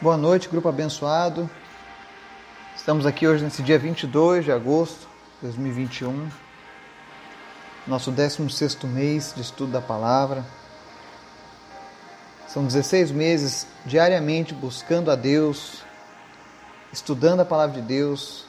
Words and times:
Boa 0.00 0.16
noite, 0.16 0.48
grupo 0.48 0.68
abençoado. 0.68 1.50
Estamos 2.76 3.04
aqui 3.04 3.26
hoje 3.26 3.42
nesse 3.42 3.64
dia 3.64 3.76
22 3.76 4.44
de 4.44 4.52
agosto 4.52 5.08
de 5.40 5.48
2021, 5.48 6.28
nosso 7.84 8.12
16 8.12 8.84
mês 8.84 9.32
de 9.34 9.42
estudo 9.42 9.72
da 9.72 9.80
palavra. 9.80 10.44
São 12.46 12.64
16 12.64 13.10
meses 13.10 13.66
diariamente 13.84 14.54
buscando 14.54 15.10
a 15.10 15.16
Deus, 15.16 15.82
estudando 16.92 17.40
a 17.40 17.44
palavra 17.44 17.80
de 17.80 17.82
Deus. 17.88 18.44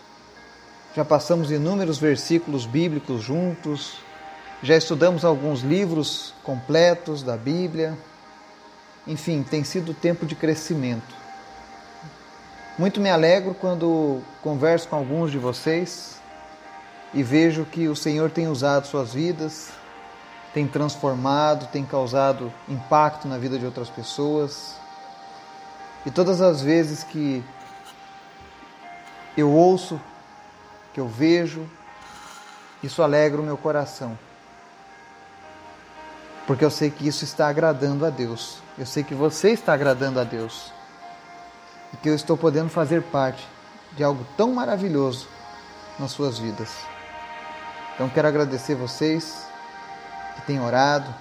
Já 0.95 1.03
passamos 1.03 1.49
inúmeros 1.49 1.97
versículos 1.97 2.67
bíblicos 2.67 3.23
juntos, 3.23 3.95
já 4.61 4.77
estudamos 4.77 5.25
alguns 5.25 5.61
livros 5.61 6.31
completos 6.43 7.23
da 7.23 7.35
Bíblia. 7.35 7.97
Enfim, 9.07 9.41
tem 9.41 9.63
sido 9.63 9.95
tempo 9.95 10.27
de 10.27 10.35
crescimento. 10.35 11.17
Muito 12.79 13.01
me 13.01 13.09
alegro 13.09 13.53
quando 13.53 14.21
converso 14.41 14.87
com 14.87 14.95
alguns 14.95 15.31
de 15.31 15.37
vocês 15.37 16.17
e 17.13 17.21
vejo 17.21 17.65
que 17.65 17.89
o 17.89 17.95
Senhor 17.95 18.31
tem 18.31 18.47
usado 18.47 18.87
suas 18.87 19.13
vidas, 19.13 19.71
tem 20.53 20.65
transformado, 20.65 21.67
tem 21.73 21.83
causado 21.83 22.53
impacto 22.69 23.27
na 23.27 23.37
vida 23.37 23.59
de 23.59 23.65
outras 23.65 23.89
pessoas. 23.89 24.77
E 26.05 26.09
todas 26.09 26.39
as 26.39 26.61
vezes 26.61 27.03
que 27.03 27.43
eu 29.35 29.51
ouço, 29.51 29.99
que 30.93 31.01
eu 31.01 31.07
vejo, 31.09 31.69
isso 32.81 33.03
alegra 33.03 33.41
o 33.41 33.43
meu 33.43 33.57
coração. 33.57 34.17
Porque 36.47 36.63
eu 36.63 36.71
sei 36.71 36.89
que 36.89 37.05
isso 37.05 37.25
está 37.25 37.49
agradando 37.49 38.05
a 38.05 38.09
Deus. 38.09 38.59
Eu 38.77 38.85
sei 38.85 39.03
que 39.03 39.13
você 39.13 39.49
está 39.49 39.73
agradando 39.73 40.17
a 40.17 40.23
Deus 40.23 40.78
e 41.93 41.97
que 41.97 42.09
eu 42.09 42.15
estou 42.15 42.37
podendo 42.37 42.69
fazer 42.69 43.01
parte 43.03 43.45
de 43.93 44.03
algo 44.03 44.25
tão 44.37 44.53
maravilhoso 44.53 45.27
nas 45.97 46.11
suas 46.11 46.37
vidas. 46.37 46.69
Então 47.93 48.09
quero 48.09 48.27
agradecer 48.27 48.75
vocês 48.75 49.45
que 50.35 50.41
têm 50.43 50.61
orado, 50.61 51.13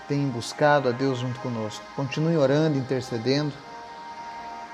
que 0.00 0.08
têm 0.08 0.26
buscado 0.28 0.88
a 0.88 0.92
Deus 0.92 1.18
junto 1.18 1.38
conosco. 1.40 1.84
Continue 1.94 2.36
orando, 2.36 2.78
intercedendo. 2.78 3.52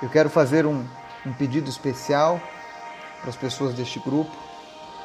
Eu 0.02 0.08
quero 0.08 0.30
fazer 0.30 0.64
um, 0.64 0.86
um 1.26 1.32
pedido 1.32 1.68
especial 1.68 2.40
para 3.20 3.30
as 3.30 3.36
pessoas 3.36 3.74
deste 3.74 3.98
grupo, 3.98 4.34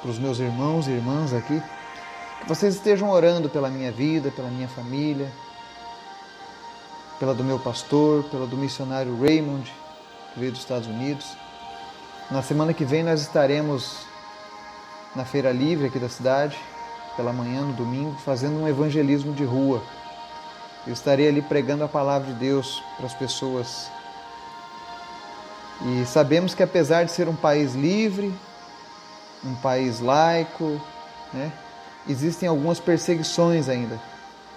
para 0.02 0.12
os 0.12 0.20
meus 0.20 0.40
irmãos 0.40 0.88
e 0.88 0.92
irmãs 0.92 1.34
aqui, 1.34 1.62
que 2.42 2.48
vocês 2.48 2.76
estejam 2.76 3.10
orando 3.10 3.50
pela 3.50 3.70
minha 3.70 3.92
vida, 3.92 4.32
pela 4.32 4.50
minha 4.50 4.68
família, 4.68 5.30
pela 7.20 7.34
do 7.34 7.44
meu 7.44 7.60
pastor, 7.60 8.24
pela 8.26 8.48
do 8.48 8.56
missionário 8.56 9.20
Raymond, 9.22 9.72
veio 10.36 10.52
dos 10.52 10.62
Estados 10.62 10.88
Unidos. 10.88 11.26
Na 12.30 12.42
semana 12.42 12.74
que 12.74 12.86
vem 12.86 13.04
nós 13.04 13.22
estaremos 13.22 14.06
na 15.16 15.26
Feira 15.26 15.52
Livre 15.52 15.88
aqui 15.88 16.00
da 16.00 16.10
cidade, 16.10 16.58
pela 17.16 17.34
manhã, 17.34 17.62
no 17.62 17.74
domingo, 17.74 18.16
fazendo 18.24 18.62
um 18.62 18.68
evangelismo 18.68 19.34
de 19.34 19.44
rua. 19.44 19.82
Eu 20.88 20.94
estarei 20.94 21.28
ali 21.28 21.42
pregando 21.42 21.84
a 21.84 21.88
palavra 21.88 22.32
de 22.32 22.40
Deus 22.40 22.82
para 22.96 23.06
as 23.06 23.14
pessoas. 23.14 23.92
E 25.82 26.06
sabemos 26.06 26.54
que 26.54 26.64
apesar 26.64 27.04
de 27.04 27.12
ser 27.12 27.28
um 27.28 27.36
país 27.36 27.74
livre, 27.74 28.34
um 29.44 29.56
país 29.56 30.00
laico, 30.00 30.80
né, 31.34 31.52
existem 32.08 32.48
algumas 32.48 32.80
perseguições 32.80 33.70
ainda 33.70 34.00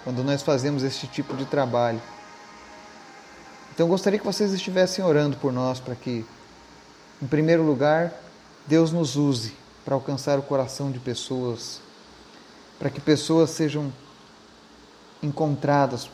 quando 0.03 0.23
nós 0.23 0.41
fazemos 0.41 0.83
este 0.83 1.07
tipo 1.07 1.35
de 1.35 1.45
trabalho. 1.45 2.01
Então 3.73 3.87
gostaria 3.87 4.19
que 4.19 4.25
vocês 4.25 4.53
estivessem 4.53 5.03
orando 5.03 5.35
por 5.37 5.51
nós 5.51 5.79
para 5.79 5.95
que, 5.95 6.23
em 7.19 7.25
primeiro 7.25 7.63
lugar, 7.63 8.13
Deus 8.67 8.91
nos 8.91 9.15
use 9.15 9.53
para 9.83 9.95
alcançar 9.95 10.37
o 10.37 10.43
coração 10.43 10.91
de 10.91 10.99
pessoas, 10.99 11.81
para 12.77 12.91
que 12.91 13.01
pessoas 13.01 13.49
sejam 13.49 13.91
encontradas, 15.23 16.07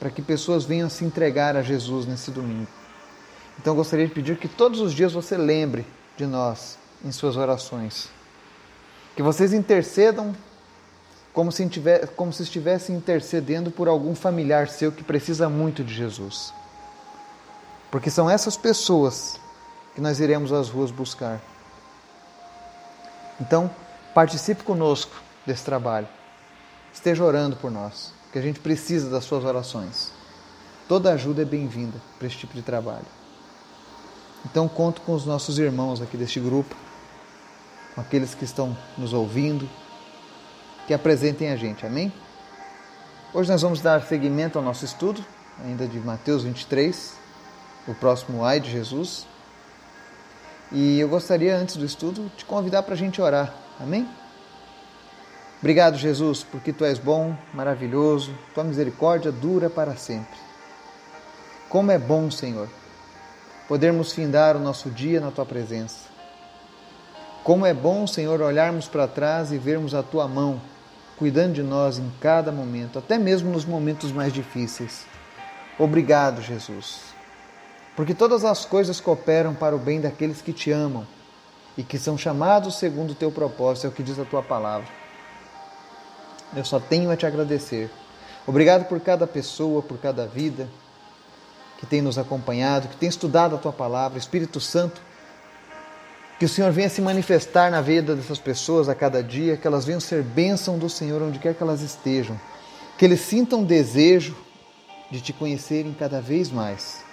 para 0.00 0.08
que 0.08 0.22
pessoas 0.22 0.64
venham 0.64 0.88
se 0.88 1.04
entregar 1.04 1.54
a 1.54 1.60
Jesus 1.60 2.06
nesse 2.06 2.30
domingo. 2.30 2.68
Então 3.58 3.74
gostaria 3.74 4.06
de 4.06 4.14
pedir 4.14 4.38
que 4.38 4.48
todos 4.48 4.80
os 4.80 4.94
dias 4.94 5.12
você 5.12 5.36
lembre 5.36 5.86
de 6.16 6.24
nós 6.24 6.78
em 7.04 7.12
suas 7.12 7.36
orações. 7.36 8.08
Que 9.14 9.22
vocês 9.22 9.52
intercedam 9.52 10.34
como 11.34 11.52
se, 11.52 11.68
como 12.16 12.32
se 12.32 12.42
estivessem 12.42 12.96
intercedendo 12.96 13.70
por 13.70 13.86
algum 13.86 14.14
familiar 14.14 14.68
seu 14.68 14.90
que 14.90 15.04
precisa 15.04 15.50
muito 15.50 15.84
de 15.84 15.92
Jesus. 15.92 16.54
Porque 17.90 18.10
são 18.10 18.28
essas 18.28 18.56
pessoas 18.56 19.38
que 19.94 20.00
nós 20.00 20.20
iremos 20.20 20.52
às 20.52 20.68
ruas 20.68 20.90
buscar. 20.90 21.40
Então, 23.40 23.70
participe 24.14 24.62
conosco 24.62 25.14
desse 25.46 25.64
trabalho. 25.64 26.08
Esteja 26.92 27.24
orando 27.24 27.56
por 27.56 27.70
nós, 27.70 28.12
que 28.32 28.38
a 28.38 28.42
gente 28.42 28.60
precisa 28.60 29.10
das 29.10 29.24
suas 29.24 29.44
orações. 29.44 30.10
Toda 30.88 31.12
ajuda 31.12 31.42
é 31.42 31.44
bem-vinda 31.44 32.00
para 32.18 32.26
esse 32.26 32.36
tipo 32.36 32.54
de 32.54 32.62
trabalho. 32.62 33.06
Então, 34.44 34.68
conto 34.68 35.00
com 35.00 35.12
os 35.14 35.26
nossos 35.26 35.58
irmãos 35.58 36.00
aqui 36.00 36.16
deste 36.16 36.38
grupo, 36.38 36.74
com 37.94 38.00
aqueles 38.00 38.34
que 38.34 38.44
estão 38.44 38.76
nos 38.96 39.12
ouvindo, 39.12 39.68
que 40.86 40.94
apresentem 40.94 41.50
a 41.50 41.56
gente, 41.56 41.84
amém? 41.84 42.12
Hoje 43.34 43.50
nós 43.50 43.62
vamos 43.62 43.80
dar 43.80 44.02
seguimento 44.02 44.56
ao 44.58 44.64
nosso 44.64 44.84
estudo, 44.84 45.24
ainda 45.64 45.86
de 45.86 45.98
Mateus 45.98 46.44
23, 46.44 47.14
o 47.86 47.94
próximo 47.94 48.44
Ai 48.44 48.60
de 48.60 48.70
Jesus. 48.70 49.26
E 50.72 50.98
eu 50.98 51.08
gostaria, 51.08 51.56
antes 51.56 51.76
do 51.76 51.84
estudo, 51.84 52.30
te 52.36 52.44
convidar 52.44 52.82
para 52.82 52.94
a 52.94 52.96
gente 52.96 53.20
orar. 53.22 53.54
Amém? 53.80 54.08
Obrigado, 55.60 55.96
Jesus, 55.96 56.42
porque 56.42 56.72
tu 56.72 56.84
és 56.84 56.98
bom, 56.98 57.36
maravilhoso, 57.54 58.34
tua 58.54 58.64
misericórdia 58.64 59.30
dura 59.30 59.70
para 59.70 59.96
sempre. 59.96 60.38
Como 61.68 61.90
é 61.90 61.98
bom, 61.98 62.30
Senhor, 62.30 62.68
podermos 63.68 64.12
findar 64.12 64.56
o 64.56 64.60
nosso 64.60 64.90
dia 64.90 65.20
na 65.20 65.30
tua 65.30 65.46
presença. 65.46 66.08
Como 67.42 67.64
é 67.64 67.72
bom, 67.72 68.06
Senhor, 68.06 68.40
olharmos 68.40 68.88
para 68.88 69.06
trás 69.06 69.52
e 69.52 69.58
vermos 69.58 69.94
a 69.94 70.02
tua 70.02 70.26
mão 70.26 70.60
cuidando 71.16 71.54
de 71.54 71.62
nós 71.62 71.98
em 71.98 72.12
cada 72.20 72.52
momento, 72.52 72.98
até 72.98 73.18
mesmo 73.18 73.50
nos 73.50 73.64
momentos 73.64 74.12
mais 74.12 74.32
difíceis. 74.32 75.06
Obrigado, 75.78 76.42
Jesus 76.42 77.15
porque 77.96 78.14
todas 78.14 78.44
as 78.44 78.66
coisas 78.66 79.00
cooperam 79.00 79.54
para 79.54 79.74
o 79.74 79.78
bem 79.78 80.00
daqueles 80.00 80.42
que 80.42 80.52
te 80.52 80.70
amam 80.70 81.06
e 81.78 81.82
que 81.82 81.98
são 81.98 82.16
chamados 82.16 82.76
segundo 82.76 83.12
o 83.12 83.14
teu 83.14 83.32
propósito, 83.32 83.86
é 83.86 83.88
o 83.88 83.92
que 83.92 84.02
diz 84.02 84.18
a 84.18 84.24
tua 84.24 84.42
palavra. 84.42 84.86
Eu 86.54 86.64
só 86.64 86.78
tenho 86.78 87.10
a 87.10 87.16
te 87.16 87.24
agradecer. 87.24 87.90
Obrigado 88.46 88.84
por 88.84 89.00
cada 89.00 89.26
pessoa, 89.26 89.82
por 89.82 89.98
cada 89.98 90.26
vida 90.26 90.68
que 91.78 91.86
tem 91.86 92.00
nos 92.00 92.18
acompanhado, 92.18 92.88
que 92.88 92.96
tem 92.96 93.08
estudado 93.08 93.54
a 93.54 93.58
tua 93.58 93.72
palavra, 93.72 94.18
Espírito 94.18 94.60
Santo. 94.60 95.00
Que 96.38 96.44
o 96.44 96.48
Senhor 96.48 96.70
venha 96.70 96.88
se 96.88 97.00
manifestar 97.00 97.70
na 97.70 97.80
vida 97.80 98.14
dessas 98.14 98.38
pessoas 98.38 98.90
a 98.90 98.94
cada 98.94 99.22
dia, 99.22 99.56
que 99.56 99.66
elas 99.66 99.86
venham 99.86 100.00
ser 100.00 100.22
bênção 100.22 100.78
do 100.78 100.88
Senhor 100.88 101.22
onde 101.22 101.38
quer 101.38 101.54
que 101.54 101.62
elas 101.62 101.80
estejam. 101.80 102.38
Que 102.98 103.06
eles 103.06 103.20
sintam 103.20 103.64
desejo 103.64 104.36
de 105.10 105.20
te 105.20 105.32
conhecerem 105.32 105.94
cada 105.98 106.20
vez 106.20 106.50
mais. 106.50 107.05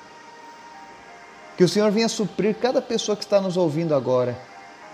Que 1.58 1.64
o 1.64 1.70
Senhor 1.70 1.92
venha 1.92 2.10
suprir 2.10 2.56
cada 2.56 2.82
pessoa 2.82 3.16
que 3.16 3.24
está 3.24 3.40
nos 3.40 3.58
ouvindo 3.58 3.94
agora, 3.94 4.38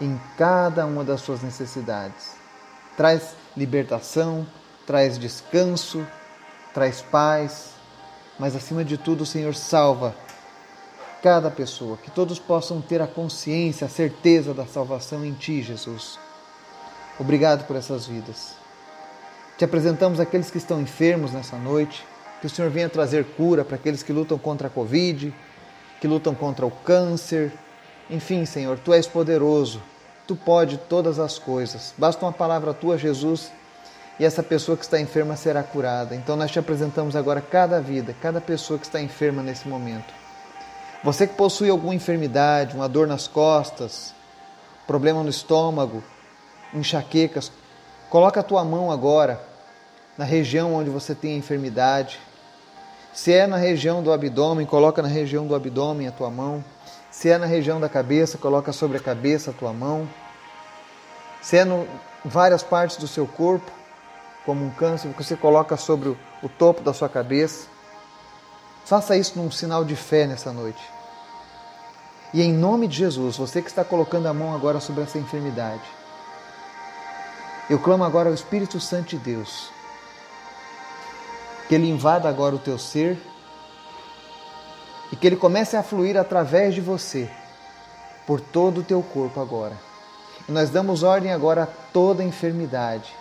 em 0.02 0.20
cada 0.38 0.86
uma 0.86 1.04
das 1.04 1.22
suas 1.22 1.42
necessidades. 1.42 2.36
Traz 2.98 3.36
libertação, 3.56 4.46
traz 4.86 5.18
descanso, 5.18 6.06
traz 6.74 7.02
paz, 7.02 7.72
mas 8.38 8.56
acima 8.56 8.84
de 8.84 8.98
tudo, 8.98 9.22
o 9.22 9.26
Senhor 9.26 9.56
salva 9.56 10.16
cada 11.22 11.52
pessoa, 11.52 11.98
que 11.98 12.10
todos 12.10 12.40
possam 12.40 12.82
ter 12.82 13.02
a 13.02 13.08
consciência, 13.08 13.86
a 13.86 13.90
certeza 13.90 14.54
da 14.54 14.66
salvação 14.66 15.26
em 15.26 15.34
Ti, 15.34 15.62
Jesus. 15.62 16.18
Obrigado 17.20 17.66
por 17.66 17.76
essas 17.76 18.06
vidas. 18.06 18.54
Te 19.58 19.66
apresentamos 19.66 20.22
aqueles 20.22 20.50
que 20.50 20.58
estão 20.58 20.80
enfermos 20.80 21.34
nessa 21.34 21.58
noite, 21.58 22.06
que 22.40 22.48
o 22.48 22.50
Senhor 22.50 22.72
venha 22.72 22.88
trazer 22.88 23.26
cura 23.36 23.66
para 23.66 23.76
aqueles 23.76 24.02
que 24.02 24.14
lutam 24.14 24.38
contra 24.38 24.68
a 24.68 24.72
Covid, 24.72 25.34
que 26.00 26.08
lutam 26.08 26.34
contra 26.34 26.66
o 26.66 26.72
câncer. 26.72 27.52
Enfim, 28.10 28.46
Senhor, 28.46 28.80
tu 28.80 28.94
és 28.94 29.08
poderoso, 29.08 29.82
tu 30.28 30.36
pode 30.36 30.78
todas 30.78 31.20
as 31.20 31.38
coisas. 31.38 31.94
Basta 31.98 32.26
uma 32.26 32.32
palavra 32.32 32.74
tua, 32.74 32.98
Jesus, 32.98 33.52
e 34.20 34.26
essa 34.26 34.44
pessoa 34.44 34.78
que 34.78 34.84
está 34.84 35.00
enferma 35.00 35.36
será 35.36 35.64
curada. 35.64 36.16
Então 36.16 36.36
nós 36.36 36.52
te 36.52 36.60
apresentamos 36.60 37.16
agora 37.16 37.42
cada 37.42 37.80
vida, 37.80 38.16
cada 38.22 38.42
pessoa 38.42 38.80
que 38.80 38.86
está 38.86 39.02
enferma 39.02 39.42
nesse 39.42 39.68
momento. 39.68 40.14
Você 41.04 41.26
que 41.26 41.36
possui 41.36 41.70
alguma 41.70 41.96
enfermidade, 41.96 42.76
uma 42.76 42.90
dor 42.90 43.08
nas 43.08 43.28
costas, 43.28 44.14
problema 44.86 45.24
no 45.24 45.30
estômago, 45.30 46.04
enxaquecas, 46.74 47.52
coloca 48.10 48.42
a 48.42 48.44
tua 48.44 48.66
mão 48.66 48.92
agora 48.92 49.42
na 50.18 50.26
região 50.26 50.74
onde 50.74 50.90
você 50.90 51.16
tem 51.16 51.36
a 51.36 51.38
enfermidade 51.38 52.20
Se 53.14 53.34
é 53.34 53.48
na 53.48 53.58
região 53.58 54.02
do 54.02 54.12
abdômen, 54.12 54.66
coloca 54.66 55.02
na 55.02 55.08
região 55.08 55.46
do 55.46 55.56
abdômen 55.56 56.08
a 56.08 56.12
tua 56.12 56.30
mão. 56.30 56.64
Se 57.12 57.30
é 57.30 57.38
na 57.38 57.46
região 57.46 57.80
da 57.80 57.90
cabeça, 57.90 58.38
coloca 58.38 58.72
sobre 58.72 58.98
a 58.98 59.02
cabeça 59.02 59.52
a 59.52 59.54
tua 59.54 59.74
mão. 59.74 60.08
Se 61.42 61.58
é 61.58 61.66
em 61.66 61.88
várias 62.24 62.64
partes 62.64 62.98
do 62.98 63.08
seu 63.08 63.26
corpo, 63.26 63.72
como 64.46 64.66
um 64.66 64.70
câncer, 64.70 65.10
você 65.18 65.36
coloca 65.36 65.76
sobre 65.78 66.10
o 66.10 66.50
topo 66.50 66.82
da 66.82 66.94
sua 66.94 67.10
cabeça. 67.10 67.68
Faça 68.86 69.18
isso 69.18 69.38
num 69.38 69.52
sinal 69.52 69.84
de 69.84 69.96
fé 69.96 70.26
nessa 70.26 70.52
noite. 70.52 70.82
E 72.34 72.42
em 72.42 72.54
nome 72.54 72.88
de 72.88 72.98
Jesus, 72.98 73.38
você 73.38 73.62
que 73.62 73.70
está 73.70 73.84
colocando 73.84 74.28
a 74.28 74.34
mão 74.34 74.54
agora 74.54 74.80
sobre 74.80 75.04
essa 75.04 75.18
enfermidade, 75.18 75.84
eu 77.70 77.80
clamo 77.80 78.04
agora 78.04 78.30
ao 78.30 78.36
Espírito 78.36 78.80
Santo 78.80 79.10
de 79.10 79.18
Deus, 79.18 79.70
que 81.70 81.76
ele 81.76 81.88
invada 81.88 82.28
agora 82.28 82.56
o 82.56 82.60
teu 82.60 82.80
ser 82.80 83.16
e 85.12 85.16
que 85.16 85.28
ele 85.28 85.36
comece 85.36 85.78
a 85.78 85.84
fluir 85.84 86.18
através 86.18 86.74
de 86.74 86.82
você, 86.82 87.30
por 88.26 88.42
todo 88.42 88.80
o 88.80 88.84
teu 88.84 89.04
corpo 89.04 89.40
agora. 89.40 89.78
E 90.48 90.52
nós 90.52 90.72
damos 90.72 91.04
ordem 91.04 91.32
agora 91.32 91.64
a 91.64 91.68
toda 91.94 92.24
enfermidade 92.24 93.14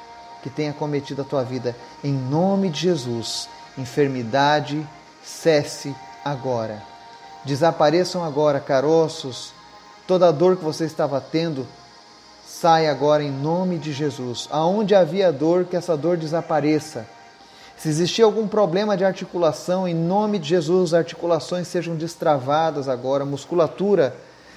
que 0.43 0.49
tenha 0.49 0.73
cometido 0.73 1.21
a 1.21 1.25
tua 1.27 1.45
vida, 1.45 1.77
em 2.03 2.13
nome 2.13 2.71
de 2.71 2.81
Jesus. 2.81 3.49
Enfermidade, 3.77 4.87
cesse 5.23 5.95
agora. 6.25 6.83
Desapareçam 7.45 8.25
agora 8.25 8.61
caroços, 8.61 9.53
toda 10.07 10.29
a 10.29 10.33
dor 10.33 10.57
que 10.57 10.65
você 10.65 10.87
estava 10.87 11.21
tendo, 11.21 11.67
sai 12.47 12.89
agora 12.89 13.23
em 13.23 13.31
nome 13.31 13.77
de 13.77 13.93
Jesus. 13.93 14.49
Aonde 14.51 14.95
havia 14.95 15.31
dor, 15.31 15.67
que 15.67 15.77
essa 15.77 15.97
dor 15.99 16.17
desapareça. 16.17 17.07
Se 17.79 17.89
existia 17.89 18.25
algum 18.25 18.49
problema 18.49 18.97
de 18.97 19.05
articulação, 19.05 19.87
em 19.87 19.95
nome 19.95 20.41
de 20.41 20.49
Jesus, 20.49 20.93
articulações 20.93 21.69
sejam 21.69 21.95
destravadas 21.95 22.89
agora, 22.89 23.25
musculatura 23.25 24.17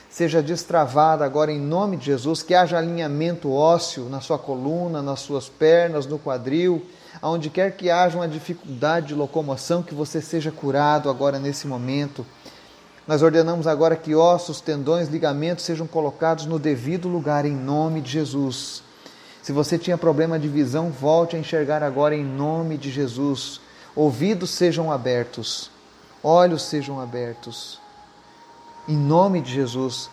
seja 0.09 0.41
destravada 0.41 1.23
agora 1.23 1.51
em 1.51 1.59
nome 1.59 1.97
de 1.97 2.05
Jesus, 2.05 2.41
que 2.41 2.55
haja 2.55 2.79
alinhamento 2.79 3.53
ósseo 3.53 4.09
na 4.09 4.21
sua 4.21 4.39
coluna, 4.39 5.03
nas 5.03 5.19
suas 5.19 5.47
pernas, 5.47 6.07
no 6.07 6.17
quadril, 6.17 6.83
aonde 7.21 7.51
quer 7.51 7.77
que 7.77 7.91
haja 7.91 8.17
uma 8.17 8.27
dificuldade 8.27 9.09
de 9.09 9.13
locomoção, 9.13 9.83
que 9.83 9.93
você 9.93 10.19
seja 10.19 10.51
curado 10.51 11.07
agora 11.07 11.37
nesse 11.37 11.67
momento. 11.67 12.25
Nós 13.07 13.21
ordenamos 13.21 13.67
agora 13.67 13.95
que 13.95 14.15
ossos, 14.15 14.59
tendões, 14.61 15.09
ligamentos 15.09 15.63
sejam 15.63 15.85
colocados 15.85 16.47
no 16.47 16.57
devido 16.57 17.07
lugar 17.07 17.45
em 17.45 17.55
nome 17.55 18.01
de 18.01 18.11
Jesus. 18.11 18.81
Se 19.41 19.51
você 19.51 19.77
tinha 19.77 19.97
problema 19.97 20.37
de 20.37 20.47
visão, 20.47 20.89
volte 20.89 21.35
a 21.35 21.39
enxergar 21.39 21.81
agora 21.83 22.15
em 22.15 22.23
nome 22.23 22.77
de 22.77 22.91
Jesus. 22.91 23.59
Ouvidos 23.95 24.51
sejam 24.51 24.91
abertos, 24.91 25.71
olhos 26.23 26.63
sejam 26.63 26.99
abertos 26.99 27.81
em 28.87 28.95
nome 28.95 29.41
de 29.41 29.53
Jesus. 29.53 30.09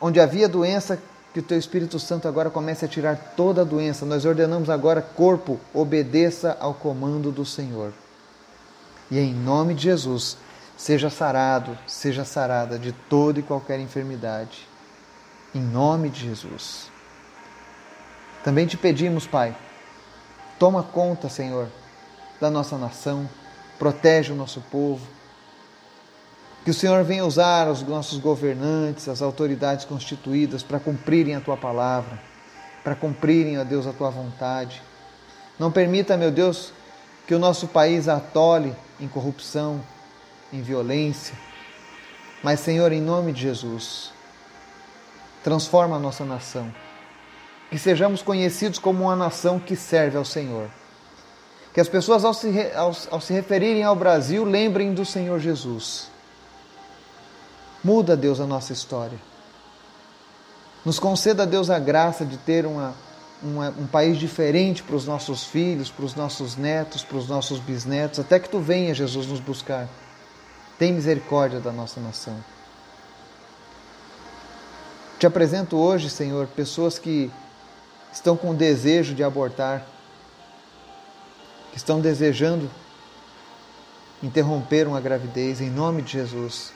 Onde 0.00 0.20
havia 0.20 0.48
doença, 0.48 0.98
que 1.32 1.40
o 1.40 1.42
teu 1.42 1.58
Espírito 1.58 1.98
Santo 1.98 2.28
agora 2.28 2.50
comece 2.50 2.84
a 2.84 2.88
tirar 2.88 3.34
toda 3.36 3.62
a 3.62 3.64
doença. 3.64 4.04
Nós 4.04 4.24
ordenamos 4.24 4.68
agora, 4.68 5.00
corpo, 5.00 5.58
obedeça 5.72 6.56
ao 6.60 6.74
comando 6.74 7.32
do 7.32 7.44
Senhor. 7.44 7.92
E 9.10 9.18
em 9.18 9.34
nome 9.34 9.74
de 9.74 9.84
Jesus, 9.84 10.36
seja 10.76 11.08
sarado, 11.08 11.76
seja 11.86 12.24
sarada 12.24 12.78
de 12.78 12.92
toda 12.92 13.40
e 13.40 13.42
qualquer 13.42 13.80
enfermidade. 13.80 14.68
Em 15.54 15.62
nome 15.62 16.10
de 16.10 16.20
Jesus. 16.20 16.91
Também 18.44 18.66
te 18.66 18.76
pedimos, 18.76 19.26
Pai, 19.26 19.56
toma 20.58 20.82
conta, 20.82 21.28
Senhor, 21.28 21.68
da 22.40 22.50
nossa 22.50 22.76
nação, 22.76 23.28
protege 23.78 24.32
o 24.32 24.36
nosso 24.36 24.60
povo 24.62 25.06
que 26.64 26.70
o 26.70 26.74
Senhor 26.74 27.02
venha 27.02 27.24
usar 27.24 27.68
os 27.68 27.82
nossos 27.82 28.18
governantes, 28.18 29.08
as 29.08 29.20
autoridades 29.20 29.84
constituídas 29.84 30.62
para 30.62 30.78
cumprirem 30.78 31.34
a 31.34 31.40
tua 31.40 31.56
palavra, 31.56 32.20
para 32.84 32.94
cumprirem, 32.94 33.58
ó 33.58 33.64
Deus, 33.64 33.86
a 33.86 33.92
tua 33.92 34.10
vontade. 34.10 34.80
Não 35.58 35.72
permita, 35.72 36.16
meu 36.16 36.30
Deus, 36.30 36.72
que 37.26 37.34
o 37.34 37.38
nosso 37.38 37.66
país 37.66 38.06
atole 38.08 38.74
em 39.00 39.08
corrupção, 39.08 39.82
em 40.52 40.62
violência. 40.62 41.34
Mas, 42.44 42.60
Senhor, 42.60 42.92
em 42.92 43.00
nome 43.00 43.32
de 43.32 43.42
Jesus, 43.42 44.12
transforma 45.42 45.96
a 45.96 46.00
nossa 46.00 46.24
nação. 46.24 46.72
Que 47.72 47.78
sejamos 47.78 48.22
conhecidos 48.22 48.78
como 48.78 49.02
uma 49.02 49.16
nação 49.16 49.58
que 49.58 49.74
serve 49.74 50.16
ao 50.16 50.24
Senhor. 50.24 50.70
Que 51.74 51.80
as 51.80 51.88
pessoas, 51.88 52.24
ao 52.24 52.32
se, 52.32 52.48
ao, 52.76 52.94
ao 53.10 53.20
se 53.20 53.32
referirem 53.32 53.82
ao 53.82 53.96
Brasil, 53.96 54.44
lembrem 54.44 54.94
do 54.94 55.04
Senhor 55.04 55.40
Jesus 55.40 56.12
Muda, 57.84 58.16
Deus, 58.16 58.38
a 58.38 58.46
nossa 58.46 58.72
história. 58.72 59.18
Nos 60.84 60.98
conceda, 60.98 61.44
Deus, 61.44 61.68
a 61.68 61.78
graça 61.78 62.24
de 62.24 62.36
ter 62.36 62.64
uma, 62.64 62.94
uma, 63.42 63.70
um 63.70 63.86
país 63.86 64.18
diferente 64.18 64.82
para 64.82 64.94
os 64.94 65.04
nossos 65.04 65.44
filhos, 65.44 65.90
para 65.90 66.04
os 66.04 66.14
nossos 66.14 66.56
netos, 66.56 67.02
para 67.02 67.16
os 67.16 67.28
nossos 67.28 67.58
bisnetos, 67.58 68.20
até 68.20 68.38
que 68.38 68.48
Tu 68.48 68.60
venha, 68.60 68.94
Jesus, 68.94 69.26
nos 69.26 69.40
buscar. 69.40 69.88
Tem 70.78 70.92
misericórdia 70.92 71.58
da 71.58 71.72
nossa 71.72 72.00
nação. 72.00 72.36
Te 75.18 75.26
apresento 75.26 75.76
hoje, 75.76 76.08
Senhor, 76.08 76.46
pessoas 76.48 76.98
estão 78.12 78.36
com 78.36 78.54
desejo 78.54 79.14
de 79.14 79.24
abortar, 79.24 79.86
que 81.70 81.76
estão 81.76 82.00
desejando 82.00 82.70
interromper 84.22 84.86
uma 84.86 85.00
gravidez, 85.00 85.60
em 85.60 85.70
nome 85.70 86.02
de 86.02 86.12
Jesus. 86.12 86.72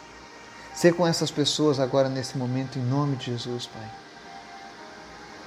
Ser 0.74 0.94
com 0.94 1.06
essas 1.06 1.30
pessoas 1.30 1.78
agora 1.78 2.08
nesse 2.08 2.36
momento, 2.36 2.78
em 2.78 2.82
nome 2.82 3.16
de 3.16 3.26
Jesus, 3.26 3.66
Pai. 3.66 3.90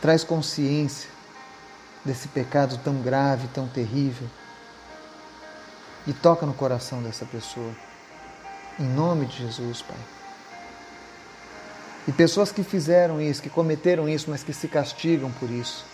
Traz 0.01 0.24
consciência 0.24 1.09
desse 2.06 2.27
pecado 2.30 2.80
tão 2.83 3.01
grave, 3.01 3.47
tão 3.50 3.68
terrível. 3.68 4.27
E 6.07 6.13
toca 6.13 6.45
no 6.45 6.53
coração 6.53 7.03
dessa 7.03 7.25
pessoa. 7.25 7.75
Em 8.80 8.88
nome 8.88 9.25
de 9.25 9.38
Jesus, 9.39 9.81
Pai. 9.81 10.19
E 12.10 12.12
pessoas 12.12 12.52
que 12.52 12.64
fizeram 12.64 13.22
isso, 13.22 13.40
que 13.40 13.52
cometeram 13.52 14.10
isso, 14.10 14.32
mas 14.32 14.42
que 14.42 14.52
se 14.52 14.68
castigam 14.68 15.32
por 15.34 15.48
isso. 15.48 15.86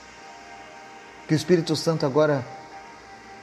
Que 1.27 1.33
o 1.33 1.35
Espírito 1.35 1.75
Santo 1.75 2.05
agora 2.05 2.41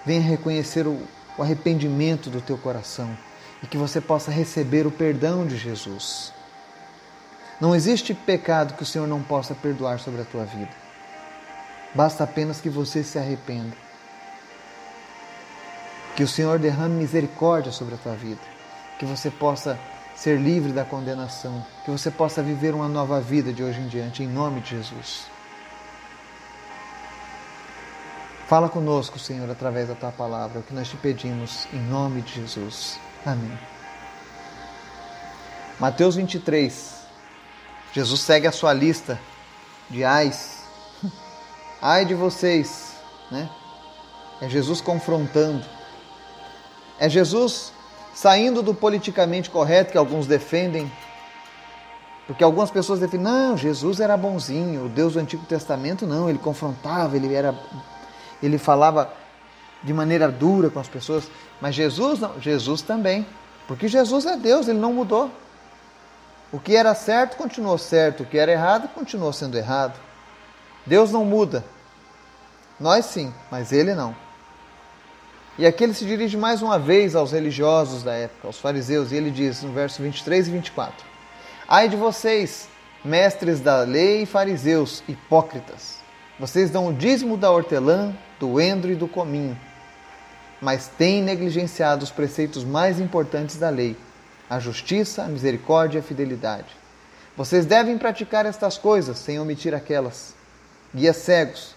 venha 0.06 0.22
reconhecer 0.22 0.86
o, 0.86 0.98
o 1.36 1.42
arrependimento 1.42 2.30
do 2.30 2.40
teu 2.40 2.56
coração 2.56 3.14
e 3.62 3.66
que 3.66 3.76
você 3.76 4.00
possa 4.00 4.30
receber 4.30 4.86
o 4.86 4.90
perdão 4.90 5.46
de 5.46 5.58
Jesus. 5.58 6.32
Não 7.60 7.76
existe 7.76 8.14
pecado 8.14 8.72
que 8.72 8.84
o 8.84 8.86
Senhor 8.86 9.06
não 9.06 9.22
possa 9.22 9.54
perdoar 9.54 10.00
sobre 10.00 10.22
a 10.22 10.24
tua 10.24 10.46
vida. 10.46 10.70
Basta 11.94 12.24
apenas 12.24 12.58
que 12.58 12.70
você 12.70 13.04
se 13.04 13.18
arrependa. 13.18 13.76
Que 16.16 16.22
o 16.22 16.28
Senhor 16.28 16.58
derrame 16.58 16.94
misericórdia 16.94 17.70
sobre 17.70 17.96
a 17.96 17.98
tua 17.98 18.14
vida. 18.14 18.40
Que 18.98 19.04
você 19.04 19.30
possa 19.30 19.78
ser 20.14 20.38
livre 20.38 20.72
da 20.72 20.84
condenação. 20.84 21.64
Que 21.84 21.90
você 21.90 22.10
possa 22.10 22.42
viver 22.42 22.74
uma 22.74 22.88
nova 22.88 23.20
vida 23.20 23.52
de 23.52 23.62
hoje 23.62 23.80
em 23.80 23.88
diante, 23.88 24.22
em 24.22 24.28
nome 24.28 24.60
de 24.60 24.70
Jesus. 24.70 25.26
Fala 28.46 28.68
conosco, 28.68 29.18
Senhor, 29.18 29.50
através 29.50 29.88
da 29.88 29.94
tua 29.94 30.12
palavra, 30.12 30.60
o 30.60 30.62
que 30.62 30.74
nós 30.74 30.88
te 30.88 30.96
pedimos, 30.96 31.66
em 31.72 31.80
nome 31.80 32.20
de 32.20 32.34
Jesus. 32.34 33.00
Amém. 33.24 33.58
Mateus 35.80 36.16
23. 36.16 37.02
Jesus 37.92 38.20
segue 38.20 38.46
a 38.46 38.52
sua 38.52 38.72
lista 38.72 39.18
de 39.88 40.04
ais. 40.04 40.62
Ai 41.80 42.04
de 42.04 42.14
vocês, 42.14 42.94
né? 43.30 43.48
É 44.40 44.48
Jesus 44.48 44.80
confrontando. 44.80 45.64
É 46.98 47.08
Jesus 47.08 47.72
saindo 48.14 48.62
do 48.62 48.74
politicamente 48.74 49.50
correto 49.50 49.92
que 49.92 49.98
alguns 49.98 50.26
defendem. 50.26 50.90
Porque 52.26 52.44
algumas 52.44 52.70
pessoas 52.70 53.00
defendem, 53.00 53.26
não, 53.26 53.56
Jesus 53.56 54.00
era 54.00 54.16
bonzinho, 54.16 54.86
o 54.86 54.88
Deus 54.88 55.14
do 55.14 55.18
Antigo 55.18 55.44
Testamento 55.44 56.06
não, 56.06 56.28
ele 56.28 56.38
confrontava, 56.38 57.16
ele 57.16 57.34
era 57.34 57.54
ele 58.42 58.58
falava 58.58 59.12
de 59.82 59.92
maneira 59.92 60.28
dura 60.28 60.68
com 60.70 60.80
as 60.80 60.88
pessoas, 60.88 61.30
mas 61.60 61.74
Jesus 61.74 62.20
não, 62.20 62.40
Jesus 62.40 62.82
também, 62.82 63.26
porque 63.66 63.88
Jesus 63.88 64.26
é 64.26 64.36
Deus, 64.36 64.68
ele 64.68 64.78
não 64.78 64.92
mudou. 64.92 65.30
O 66.52 66.58
que 66.58 66.76
era 66.76 66.94
certo 66.94 67.36
continuou 67.36 67.78
certo, 67.78 68.22
o 68.22 68.26
que 68.26 68.36
era 68.36 68.52
errado 68.52 68.88
continuou 68.88 69.32
sendo 69.32 69.56
errado. 69.56 69.98
Deus 70.84 71.10
não 71.10 71.24
muda. 71.24 71.64
Nós 72.78 73.06
sim, 73.06 73.32
mas 73.50 73.72
ele 73.72 73.94
não. 73.94 74.14
E 75.58 75.66
aqui 75.66 75.84
ele 75.84 75.94
se 75.94 76.04
dirige 76.04 76.36
mais 76.36 76.62
uma 76.62 76.78
vez 76.78 77.14
aos 77.14 77.32
religiosos 77.32 78.02
da 78.02 78.12
época, 78.14 78.46
aos 78.46 78.58
fariseus, 78.58 79.12
e 79.12 79.16
ele 79.16 79.30
diz 79.30 79.62
no 79.62 79.72
verso 79.72 80.02
23 80.02 80.48
e 80.48 80.50
24: 80.50 81.06
Ai 81.68 81.88
de 81.88 81.96
vocês, 81.96 82.68
mestres 83.04 83.60
da 83.60 83.80
lei 83.82 84.22
e 84.22 84.26
fariseus, 84.26 85.02
hipócritas! 85.06 85.98
Vocês 86.40 86.70
dão 86.70 86.88
o 86.88 86.92
dízimo 86.92 87.36
da 87.36 87.50
hortelã, 87.50 88.14
do 88.40 88.60
endro 88.60 88.90
e 88.90 88.94
do 88.94 89.06
cominho 89.06 89.56
mas 90.62 90.86
têm 90.86 91.20
negligenciado 91.20 92.04
os 92.04 92.12
preceitos 92.12 92.62
mais 92.62 93.00
importantes 93.00 93.56
da 93.56 93.68
lei: 93.68 93.96
a 94.48 94.60
justiça, 94.60 95.24
a 95.24 95.28
misericórdia 95.28 95.98
e 95.98 96.00
a 96.00 96.04
fidelidade. 96.04 96.68
Vocês 97.36 97.66
devem 97.66 97.98
praticar 97.98 98.46
estas 98.46 98.78
coisas 98.78 99.18
sem 99.18 99.40
omitir 99.40 99.74
aquelas. 99.74 100.34
Guias 100.94 101.16
cegos, 101.16 101.74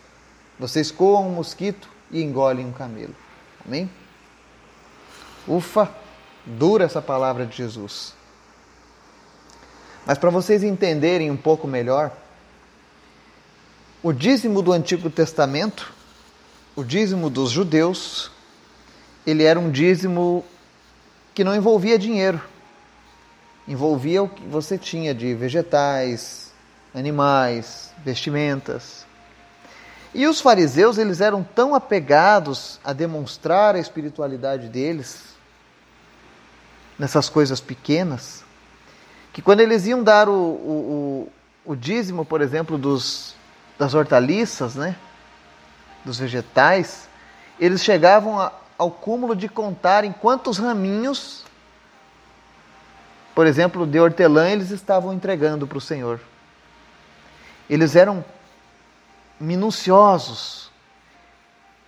vocês 0.59 0.91
coam 0.91 1.29
um 1.29 1.31
mosquito 1.31 1.89
e 2.11 2.21
engolem 2.21 2.65
um 2.65 2.71
camelo. 2.71 3.15
Amém? 3.65 3.89
Ufa, 5.47 5.89
dura 6.45 6.85
essa 6.85 7.01
palavra 7.01 7.45
de 7.45 7.57
Jesus. 7.57 8.13
Mas 10.05 10.17
para 10.17 10.29
vocês 10.29 10.63
entenderem 10.63 11.31
um 11.31 11.37
pouco 11.37 11.67
melhor, 11.67 12.11
o 14.03 14.13
dízimo 14.13 14.61
do 14.61 14.71
Antigo 14.71 15.09
Testamento, 15.09 15.91
o 16.75 16.83
dízimo 16.83 17.29
dos 17.29 17.49
judeus, 17.49 18.31
ele 19.25 19.43
era 19.43 19.59
um 19.59 19.71
dízimo 19.71 20.45
que 21.33 21.43
não 21.43 21.55
envolvia 21.55 21.97
dinheiro. 21.97 22.39
Envolvia 23.67 24.21
o 24.21 24.29
que 24.29 24.43
você 24.43 24.77
tinha 24.77 25.13
de 25.13 25.33
vegetais, 25.33 26.51
animais, 26.93 27.91
vestimentas. 28.03 29.04
E 30.15 30.25
os 30.27 30.39
fariseus, 30.39 30.97
eles 30.97 31.19
eram 31.19 31.43
tão 31.43 31.75
apegados 31.75 32.79
a 32.85 32.93
demonstrar 32.93 33.75
a 33.75 33.79
espiritualidade 33.79 34.69
deles 34.69 35.35
nessas 36.97 37.27
coisas 37.27 37.59
pequenas, 37.59 38.41
que 39.33 39.41
quando 39.41 39.59
eles 39.59 39.85
iam 39.85 40.01
dar 40.01 40.29
o, 40.29 40.31
o, 40.31 41.29
o, 41.65 41.73
o 41.73 41.75
dízimo, 41.75 42.23
por 42.23 42.39
exemplo, 42.39 42.77
dos, 42.77 43.35
das 43.77 43.93
hortaliças, 43.93 44.75
né, 44.75 44.95
dos 46.05 46.17
vegetais, 46.17 47.09
eles 47.59 47.83
chegavam 47.83 48.39
a, 48.39 48.53
ao 48.77 48.89
cúmulo 48.89 49.35
de 49.35 49.49
contar 49.49 50.05
em 50.05 50.13
quantos 50.13 50.57
raminhos, 50.57 51.43
por 53.35 53.45
exemplo, 53.45 53.85
de 53.85 53.99
hortelã, 53.99 54.47
eles 54.49 54.71
estavam 54.71 55.11
entregando 55.11 55.67
para 55.67 55.77
o 55.77 55.81
Senhor. 55.81 56.21
Eles 57.69 57.97
eram 57.97 58.23
minuciosos. 59.39 60.71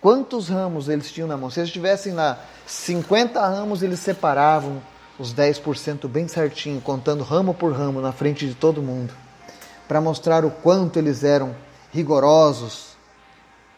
Quantos 0.00 0.48
ramos 0.48 0.88
eles 0.88 1.10
tinham 1.10 1.28
na 1.28 1.36
mão? 1.36 1.50
Se 1.50 1.60
eles 1.60 1.72
tivessem 1.72 2.12
lá 2.12 2.38
50 2.66 3.40
ramos, 3.40 3.82
eles 3.82 3.98
separavam 3.98 4.80
os 5.18 5.34
10% 5.34 6.06
bem 6.06 6.28
certinho, 6.28 6.80
contando 6.80 7.24
ramo 7.24 7.52
por 7.52 7.72
ramo 7.72 8.00
na 8.00 8.12
frente 8.12 8.46
de 8.46 8.54
todo 8.54 8.80
mundo, 8.80 9.12
para 9.88 10.00
mostrar 10.00 10.44
o 10.44 10.50
quanto 10.50 10.98
eles 10.98 11.24
eram 11.24 11.54
rigorosos 11.92 12.96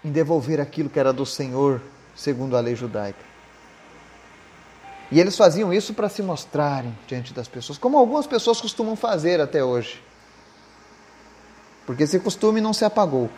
em 0.05 0.11
devolver 0.11 0.61
aquilo 0.61 0.91
que 0.91 0.99
era 0.99 1.13
do 1.13 1.25
Senhor, 1.25 1.81
segundo 2.15 2.57
a 2.57 2.61
lei 2.61 2.75
judaica. 2.75 3.31
E 5.11 5.19
eles 5.19 5.37
faziam 5.37 5.73
isso 5.73 5.93
para 5.93 6.09
se 6.09 6.23
mostrarem 6.23 6.97
diante 7.07 7.35
das 7.35 7.49
pessoas, 7.49 7.79
como 7.79 7.99
algumas 7.99 8.27
pessoas 8.27 8.61
costumam 8.61 8.95
fazer 8.95 9.41
até 9.41 9.65
hoje. 9.65 10.03
Porque 11.85 12.05
esse 12.05 12.21
costume 12.21 12.61
não 12.61 12.73
se 12.73 12.85
apagou. 12.85 13.29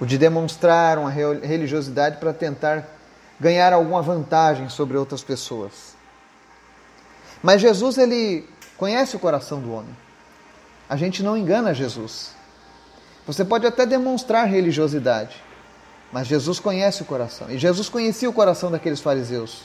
O 0.00 0.06
de 0.06 0.16
demonstrar 0.16 0.98
uma 0.98 1.10
religiosidade 1.10 2.16
para 2.16 2.32
tentar 2.32 2.88
ganhar 3.38 3.72
alguma 3.72 4.00
vantagem 4.00 4.68
sobre 4.68 4.96
outras 4.96 5.22
pessoas. 5.22 5.94
Mas 7.42 7.60
Jesus, 7.60 7.98
ele 7.98 8.48
conhece 8.76 9.14
o 9.14 9.18
coração 9.18 9.60
do 9.60 9.72
homem. 9.72 9.94
A 10.88 10.96
gente 10.96 11.22
não 11.22 11.36
engana 11.36 11.74
Jesus. 11.74 12.34
Você 13.26 13.44
pode 13.44 13.66
até 13.66 13.86
demonstrar 13.86 14.48
religiosidade, 14.48 15.36
mas 16.10 16.26
Jesus 16.26 16.58
conhece 16.58 17.02
o 17.02 17.04
coração. 17.04 17.50
E 17.50 17.58
Jesus 17.58 17.88
conhecia 17.88 18.28
o 18.28 18.32
coração 18.32 18.70
daqueles 18.70 19.00
fariseus 19.00 19.62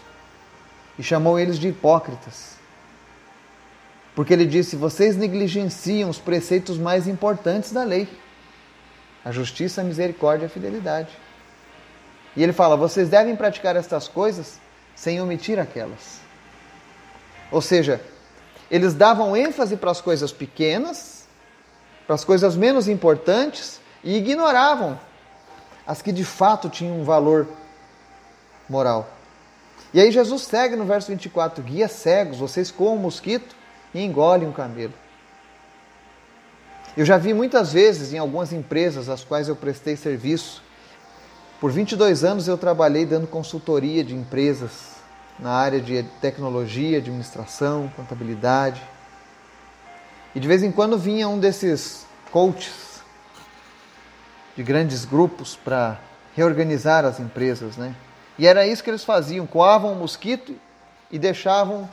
e 0.99 1.03
chamou 1.03 1.39
eles 1.39 1.57
de 1.57 1.69
hipócritas. 1.69 2.55
Porque 4.13 4.33
ele 4.33 4.45
disse: 4.45 4.75
Vocês 4.75 5.17
negligenciam 5.17 6.09
os 6.09 6.19
preceitos 6.19 6.77
mais 6.77 7.07
importantes 7.07 7.71
da 7.71 7.83
lei: 7.83 8.07
a 9.25 9.31
justiça, 9.31 9.81
a 9.81 9.83
misericórdia 9.83 10.45
e 10.45 10.47
a 10.47 10.49
fidelidade. 10.49 11.09
E 12.35 12.43
ele 12.43 12.53
fala: 12.53 12.77
vocês 12.77 13.09
devem 13.09 13.35
praticar 13.35 13.75
estas 13.75 14.07
coisas 14.07 14.59
sem 14.95 15.19
omitir 15.19 15.59
aquelas. 15.59 16.19
Ou 17.51 17.61
seja, 17.61 17.99
eles 18.69 18.93
davam 18.93 19.35
ênfase 19.35 19.75
para 19.75 19.89
as 19.89 19.99
coisas 19.99 20.31
pequenas, 20.31 21.25
para 22.05 22.13
as 22.13 22.23
coisas 22.23 22.55
menos 22.55 22.87
importantes 22.87 23.81
e 24.03 24.15
ignoravam 24.17 24.99
as 25.87 26.01
que 26.01 26.11
de 26.11 26.23
fato 26.23 26.69
tinham 26.69 26.99
um 26.99 27.03
valor 27.03 27.47
moral. 28.69 29.09
E 29.93 29.99
aí 29.99 30.11
Jesus 30.11 30.43
segue 30.43 30.75
no 30.75 30.85
verso 30.85 31.11
24: 31.11 31.63
guia 31.63 31.87
cegos, 31.87 32.37
vocês 32.37 32.69
comam 32.69 32.95
um 32.95 32.99
mosquito 32.99 33.55
e 33.93 34.01
engolem 34.03 34.47
um 34.47 34.51
camelo. 34.51 34.93
Eu 36.95 37.05
já 37.05 37.17
vi 37.17 37.33
muitas 37.33 37.73
vezes 37.73 38.13
em 38.13 38.17
algumas 38.17 38.53
empresas 38.53 39.09
às 39.09 39.23
quais 39.23 39.47
eu 39.47 39.55
prestei 39.55 39.95
serviço 39.95 40.63
por 41.59 41.71
22 41.71 42.23
anos 42.23 42.47
eu 42.47 42.57
trabalhei 42.57 43.05
dando 43.05 43.27
consultoria 43.27 44.03
de 44.03 44.13
empresas 44.13 44.97
na 45.39 45.51
área 45.51 45.79
de 45.79 46.03
tecnologia, 46.21 46.97
administração, 46.97 47.91
contabilidade. 47.95 48.81
E 50.35 50.39
de 50.39 50.47
vez 50.47 50.63
em 50.63 50.71
quando 50.71 50.97
vinha 50.97 51.29
um 51.29 51.39
desses 51.39 52.05
coaches 52.29 53.01
de 54.55 54.63
grandes 54.63 55.05
grupos 55.05 55.55
para 55.55 55.97
reorganizar 56.35 57.05
as 57.05 57.19
empresas, 57.19 57.77
né? 57.77 57.95
E 58.37 58.45
era 58.45 58.67
isso 58.67 58.83
que 58.83 58.89
eles 58.89 59.05
faziam, 59.05 59.47
coavam 59.47 59.93
o 59.93 59.95
mosquito 59.95 60.53
e 61.09 61.17
deixavam 61.17 61.89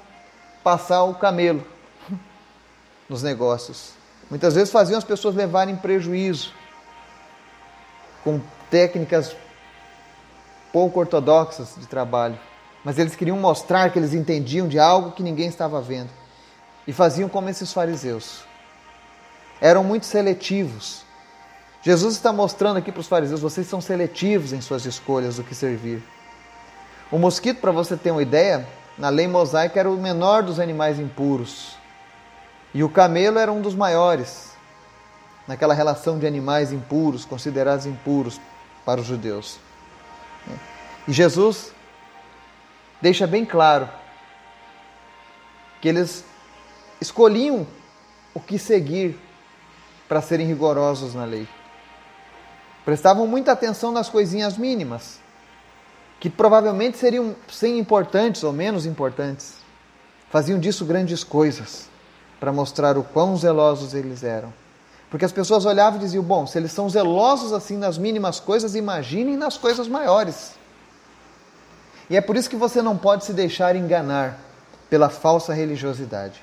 passar 0.64 1.04
o 1.04 1.14
camelo 1.14 1.64
nos 3.08 3.22
negócios. 3.22 4.01
Muitas 4.32 4.54
vezes 4.54 4.72
faziam 4.72 4.96
as 4.96 5.04
pessoas 5.04 5.34
levarem 5.34 5.76
prejuízo 5.76 6.54
com 8.24 8.40
técnicas 8.70 9.36
pouco 10.72 10.98
ortodoxas 11.00 11.74
de 11.76 11.86
trabalho, 11.86 12.40
mas 12.82 12.98
eles 12.98 13.14
queriam 13.14 13.36
mostrar 13.36 13.92
que 13.92 13.98
eles 13.98 14.14
entendiam 14.14 14.66
de 14.66 14.78
algo 14.78 15.12
que 15.12 15.22
ninguém 15.22 15.48
estava 15.48 15.82
vendo. 15.82 16.08
E 16.86 16.94
faziam 16.94 17.28
como 17.28 17.50
esses 17.50 17.74
fariseus. 17.74 18.42
Eram 19.60 19.84
muito 19.84 20.06
seletivos. 20.06 21.02
Jesus 21.82 22.14
está 22.14 22.32
mostrando 22.32 22.78
aqui 22.78 22.90
para 22.90 23.02
os 23.02 23.08
fariseus: 23.08 23.42
vocês 23.42 23.66
são 23.66 23.82
seletivos 23.82 24.54
em 24.54 24.62
suas 24.62 24.86
escolhas 24.86 25.36
do 25.36 25.44
que 25.44 25.54
servir. 25.54 26.02
O 27.10 27.18
mosquito, 27.18 27.60
para 27.60 27.70
você 27.70 27.98
ter 27.98 28.10
uma 28.10 28.22
ideia, 28.22 28.66
na 28.96 29.10
lei 29.10 29.28
mosaica 29.28 29.78
era 29.78 29.90
o 29.90 29.98
menor 29.98 30.42
dos 30.42 30.58
animais 30.58 30.98
impuros. 30.98 31.81
E 32.74 32.82
o 32.82 32.88
camelo 32.88 33.38
era 33.38 33.52
um 33.52 33.60
dos 33.60 33.74
maiores, 33.74 34.52
naquela 35.46 35.74
relação 35.74 36.18
de 36.18 36.26
animais 36.26 36.72
impuros, 36.72 37.24
considerados 37.24 37.84
impuros 37.84 38.40
para 38.84 39.00
os 39.00 39.06
judeus. 39.06 39.58
E 41.06 41.12
Jesus 41.12 41.72
deixa 43.00 43.26
bem 43.26 43.44
claro 43.44 43.88
que 45.80 45.88
eles 45.88 46.24
escolhiam 47.00 47.66
o 48.32 48.40
que 48.40 48.58
seguir 48.58 49.18
para 50.08 50.22
serem 50.22 50.46
rigorosos 50.46 51.14
na 51.14 51.24
lei. 51.24 51.46
Prestavam 52.84 53.26
muita 53.26 53.52
atenção 53.52 53.92
nas 53.92 54.08
coisinhas 54.08 54.56
mínimas, 54.56 55.20
que 56.18 56.30
provavelmente 56.30 56.96
seriam 56.96 57.36
sem 57.48 57.78
importantes 57.78 58.42
ou 58.44 58.52
menos 58.52 58.86
importantes. 58.86 59.56
Faziam 60.30 60.58
disso 60.58 60.86
grandes 60.86 61.22
coisas 61.22 61.91
para 62.42 62.52
mostrar 62.52 62.98
o 62.98 63.04
quão 63.04 63.36
zelosos 63.36 63.94
eles 63.94 64.24
eram. 64.24 64.52
Porque 65.08 65.24
as 65.24 65.30
pessoas 65.30 65.64
olhavam 65.64 66.00
e 66.00 66.02
diziam: 66.02 66.24
bom, 66.24 66.44
se 66.44 66.58
eles 66.58 66.72
são 66.72 66.90
zelosos 66.90 67.52
assim 67.52 67.76
nas 67.76 67.96
mínimas 67.96 68.40
coisas, 68.40 68.74
imaginem 68.74 69.36
nas 69.36 69.56
coisas 69.56 69.86
maiores. 69.86 70.54
E 72.10 72.16
é 72.16 72.20
por 72.20 72.36
isso 72.36 72.50
que 72.50 72.56
você 72.56 72.82
não 72.82 72.98
pode 72.98 73.24
se 73.24 73.32
deixar 73.32 73.76
enganar 73.76 74.40
pela 74.90 75.08
falsa 75.08 75.54
religiosidade. 75.54 76.42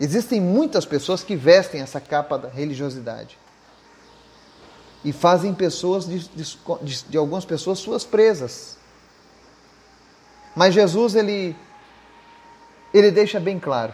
Existem 0.00 0.40
muitas 0.40 0.86
pessoas 0.86 1.22
que 1.22 1.36
vestem 1.36 1.82
essa 1.82 2.00
capa 2.00 2.38
da 2.38 2.48
religiosidade 2.48 3.36
e 5.04 5.12
fazem 5.12 5.52
pessoas 5.52 6.06
de, 6.06 6.20
de, 6.20 7.04
de 7.10 7.18
algumas 7.18 7.44
pessoas 7.44 7.80
suas 7.80 8.02
presas. 8.02 8.78
Mas 10.56 10.72
Jesus 10.72 11.14
ele 11.14 11.54
ele 12.94 13.10
deixa 13.10 13.38
bem 13.38 13.60
claro. 13.60 13.92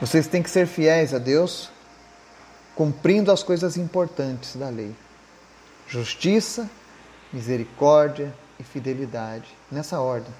Vocês 0.00 0.26
têm 0.26 0.42
que 0.42 0.50
ser 0.50 0.66
fiéis 0.66 1.14
a 1.14 1.18
Deus, 1.18 1.70
cumprindo 2.74 3.30
as 3.30 3.42
coisas 3.42 3.76
importantes 3.76 4.56
da 4.56 4.68
lei: 4.68 4.94
justiça, 5.86 6.68
misericórdia 7.32 8.34
e 8.58 8.64
fidelidade, 8.64 9.48
nessa 9.70 10.00
ordem. 10.00 10.32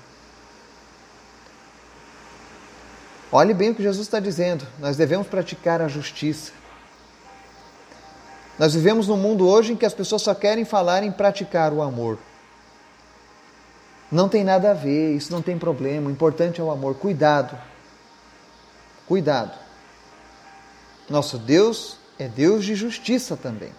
Olhe 3.31 3.53
bem 3.53 3.71
o 3.71 3.75
que 3.75 3.83
Jesus 3.83 4.07
está 4.07 4.21
dizendo. 4.21 4.67
Nós 4.79 4.97
devemos 4.97 5.27
praticar 5.27 5.83
a 5.83 5.89
justiça. 5.89 6.53
Nós 8.57 8.75
vivemos 8.75 9.09
num 9.09 9.17
mundo 9.17 9.49
hoje 9.49 9.73
em 9.73 9.77
que 9.77 9.85
as 9.85 9.93
pessoas 9.93 10.23
só 10.23 10.35
querem 10.35 10.65
falar 10.65 11.03
em 11.03 11.11
praticar 11.11 11.73
o 11.73 11.83
amor. 11.83 12.19
Não 14.11 14.29
tem 14.29 14.45
nada 14.45 14.71
a 14.71 14.75
ver, 14.75 15.17
isso 15.17 15.33
não 15.33 15.43
tem 15.43 15.59
problema. 15.59 16.09
O 16.09 16.13
importante 16.13 16.61
é 16.61 16.65
o 16.65 16.71
amor. 16.71 16.95
Cuidado. 16.95 17.59
Cuidado. 19.07 19.59
Nosso 21.09 21.39
Deus 21.39 21.97
é 22.19 22.29
Deus 22.29 22.65
de 22.65 22.75
justiça 22.75 23.37
também. 23.37 23.73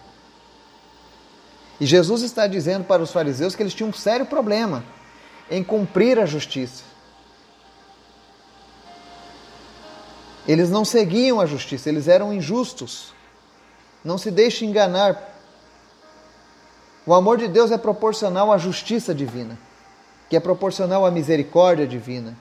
E 1.80 1.86
Jesus 1.86 2.22
está 2.22 2.46
dizendo 2.46 2.84
para 2.84 3.02
os 3.02 3.12
fariseus 3.12 3.54
que 3.54 3.62
eles 3.62 3.74
tinham 3.74 3.90
um 3.90 3.92
sério 3.92 4.26
problema 4.26 4.84
em 5.50 5.62
cumprir 5.62 6.18
a 6.18 6.26
justiça. 6.26 6.84
Eles 10.46 10.70
não 10.70 10.84
seguiam 10.84 11.40
a 11.40 11.46
justiça, 11.46 11.88
eles 11.88 12.06
eram 12.06 12.32
injustos. 12.32 13.12
Não 14.04 14.16
se 14.16 14.30
deixe 14.30 14.64
enganar. 14.64 15.34
O 17.04 17.12
amor 17.12 17.36
de 17.36 17.48
Deus 17.48 17.70
é 17.70 17.78
proporcional 17.78 18.52
à 18.52 18.58
justiça 18.58 19.14
divina, 19.14 19.58
que 20.30 20.36
é 20.36 20.40
proporcional 20.40 21.04
à 21.04 21.10
misericórdia 21.10 21.86
divina, 21.86 22.36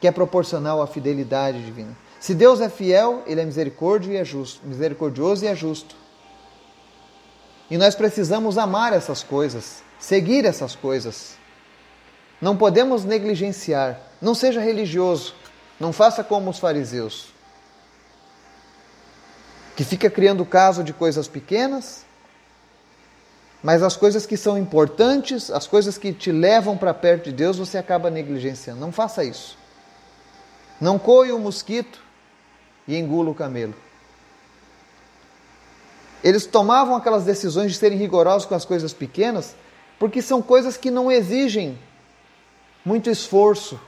que 0.00 0.06
é 0.06 0.12
proporcional 0.12 0.82
à 0.82 0.86
fidelidade 0.86 1.64
divina. 1.64 1.96
Se 2.20 2.34
Deus 2.34 2.60
é 2.60 2.68
fiel, 2.68 3.22
ele 3.26 3.40
é 3.40 3.44
misericórdia 3.44 4.12
e 4.12 4.16
é 4.16 4.24
justo, 4.24 4.66
misericordioso 4.66 5.44
e 5.44 5.48
é 5.48 5.54
justo. 5.54 5.94
E 7.70 7.76
nós 7.76 7.94
precisamos 7.94 8.58
amar 8.58 8.92
essas 8.92 9.22
coisas, 9.22 9.82
seguir 9.98 10.44
essas 10.44 10.74
coisas. 10.74 11.36
Não 12.40 12.56
podemos 12.56 13.04
negligenciar. 13.04 14.00
Não 14.20 14.34
seja 14.34 14.60
religioso. 14.60 15.34
Não 15.78 15.92
faça 15.92 16.24
como 16.24 16.50
os 16.50 16.58
fariseus 16.58 17.38
que 19.78 19.84
fica 19.84 20.10
criando 20.10 20.44
caso 20.44 20.82
de 20.82 20.92
coisas 20.92 21.28
pequenas, 21.28 22.04
mas 23.62 23.80
as 23.80 23.96
coisas 23.96 24.26
que 24.26 24.36
são 24.36 24.58
importantes, 24.58 25.52
as 25.52 25.68
coisas 25.68 25.96
que 25.96 26.12
te 26.12 26.32
levam 26.32 26.76
para 26.76 26.92
perto 26.92 27.26
de 27.26 27.32
Deus, 27.32 27.58
você 27.58 27.78
acaba 27.78 28.10
negligenciando. 28.10 28.80
Não 28.80 28.90
faça 28.90 29.22
isso. 29.22 29.56
Não 30.80 30.98
coe 30.98 31.30
o 31.30 31.38
mosquito 31.38 32.02
e 32.88 32.96
engula 32.96 33.30
o 33.30 33.34
camelo. 33.34 33.74
Eles 36.24 36.46
tomavam 36.46 36.96
aquelas 36.96 37.24
decisões 37.24 37.72
de 37.72 37.78
serem 37.78 37.98
rigorosos 37.98 38.46
com 38.46 38.54
as 38.54 38.64
coisas 38.64 38.92
pequenas, 38.92 39.54
porque 39.98 40.20
são 40.20 40.42
coisas 40.42 40.76
que 40.76 40.90
não 40.90 41.12
exigem 41.12 41.78
muito 42.84 43.10
esforço 43.10 43.78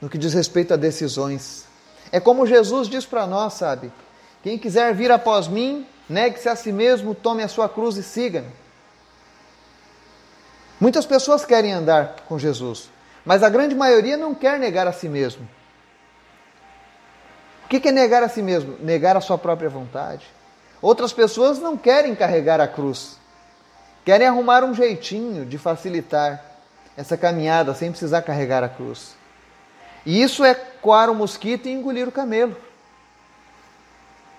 no 0.00 0.08
que 0.08 0.18
diz 0.18 0.34
respeito 0.34 0.74
a 0.74 0.76
decisões. 0.76 1.64
É 2.12 2.20
como 2.20 2.46
Jesus 2.46 2.88
diz 2.88 3.06
para 3.06 3.26
nós, 3.26 3.54
sabe? 3.54 3.90
Quem 4.42 4.58
quiser 4.58 4.94
vir 4.94 5.10
após 5.10 5.48
mim, 5.48 5.86
negue-se 6.08 6.48
a 6.48 6.54
si 6.54 6.72
mesmo, 6.72 7.14
tome 7.14 7.42
a 7.42 7.48
sua 7.48 7.68
cruz 7.68 7.96
e 7.96 8.02
siga-me. 8.02 8.50
Muitas 10.80 11.06
pessoas 11.06 11.44
querem 11.44 11.72
andar 11.72 12.16
com 12.28 12.38
Jesus, 12.38 12.90
mas 13.24 13.42
a 13.42 13.48
grande 13.48 13.74
maioria 13.74 14.16
não 14.16 14.34
quer 14.34 14.58
negar 14.58 14.86
a 14.86 14.92
si 14.92 15.08
mesmo. 15.08 15.48
O 17.72 17.80
que 17.80 17.88
é 17.88 17.92
negar 17.92 18.22
a 18.22 18.28
si 18.28 18.42
mesmo? 18.42 18.76
Negar 18.80 19.16
a 19.16 19.20
sua 19.22 19.38
própria 19.38 19.70
vontade. 19.70 20.26
Outras 20.82 21.10
pessoas 21.10 21.58
não 21.58 21.74
querem 21.74 22.14
carregar 22.14 22.60
a 22.60 22.68
cruz, 22.68 23.16
querem 24.04 24.26
arrumar 24.26 24.62
um 24.62 24.74
jeitinho 24.74 25.46
de 25.46 25.56
facilitar 25.56 26.44
essa 26.98 27.16
caminhada 27.16 27.72
sem 27.72 27.90
precisar 27.90 28.20
carregar 28.20 28.62
a 28.62 28.68
cruz. 28.68 29.14
E 30.04 30.22
isso 30.22 30.44
é 30.44 30.54
coar 30.54 31.08
o 31.08 31.14
mosquito 31.14 31.66
e 31.66 31.72
engolir 31.72 32.06
o 32.06 32.12
camelo. 32.12 32.54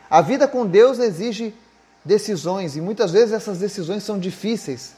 A 0.07 0.21
vida 0.21 0.47
com 0.47 0.63
Deus 0.63 0.99
exige 0.99 1.55
decisões 2.05 2.75
e 2.75 2.81
muitas 2.81 3.09
vezes 3.09 3.33
essas 3.33 3.57
decisões 3.57 4.03
são 4.03 4.19
difíceis, 4.19 4.93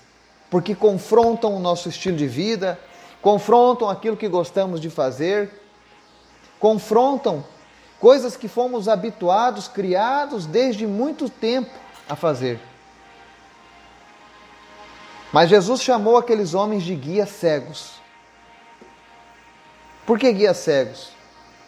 porque 0.49 0.75
confrontam 0.75 1.55
o 1.55 1.59
nosso 1.59 1.87
estilo 1.87 2.17
de 2.17 2.27
vida, 2.27 2.77
confrontam 3.21 3.89
aquilo 3.89 4.17
que 4.17 4.27
gostamos 4.27 4.81
de 4.81 4.89
fazer, 4.89 5.49
confrontam 6.59 7.45
coisas 8.05 8.37
que 8.37 8.47
fomos 8.47 8.87
habituados, 8.87 9.67
criados 9.67 10.45
desde 10.45 10.85
muito 10.85 11.27
tempo 11.27 11.71
a 12.07 12.15
fazer. 12.15 12.59
Mas 15.33 15.49
Jesus 15.49 15.81
chamou 15.81 16.15
aqueles 16.15 16.53
homens 16.53 16.83
de 16.83 16.93
guias 16.93 17.29
cegos. 17.29 17.93
Por 20.05 20.19
que 20.19 20.31
guias 20.31 20.57
cegos? 20.57 21.13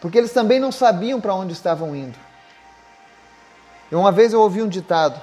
Porque 0.00 0.16
eles 0.16 0.32
também 0.32 0.60
não 0.60 0.70
sabiam 0.70 1.20
para 1.20 1.34
onde 1.34 1.54
estavam 1.54 1.96
indo. 1.96 2.16
E 3.90 3.96
uma 3.96 4.12
vez 4.12 4.32
eu 4.32 4.40
ouvi 4.40 4.62
um 4.62 4.68
ditado: 4.68 5.20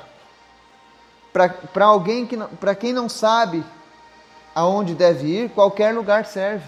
para 1.32 1.86
alguém 1.86 2.28
que 2.28 2.36
para 2.60 2.76
quem 2.76 2.92
não 2.92 3.08
sabe 3.08 3.64
aonde 4.54 4.94
deve 4.94 5.28
ir, 5.28 5.50
qualquer 5.52 5.96
lugar 5.96 6.26
serve. 6.26 6.68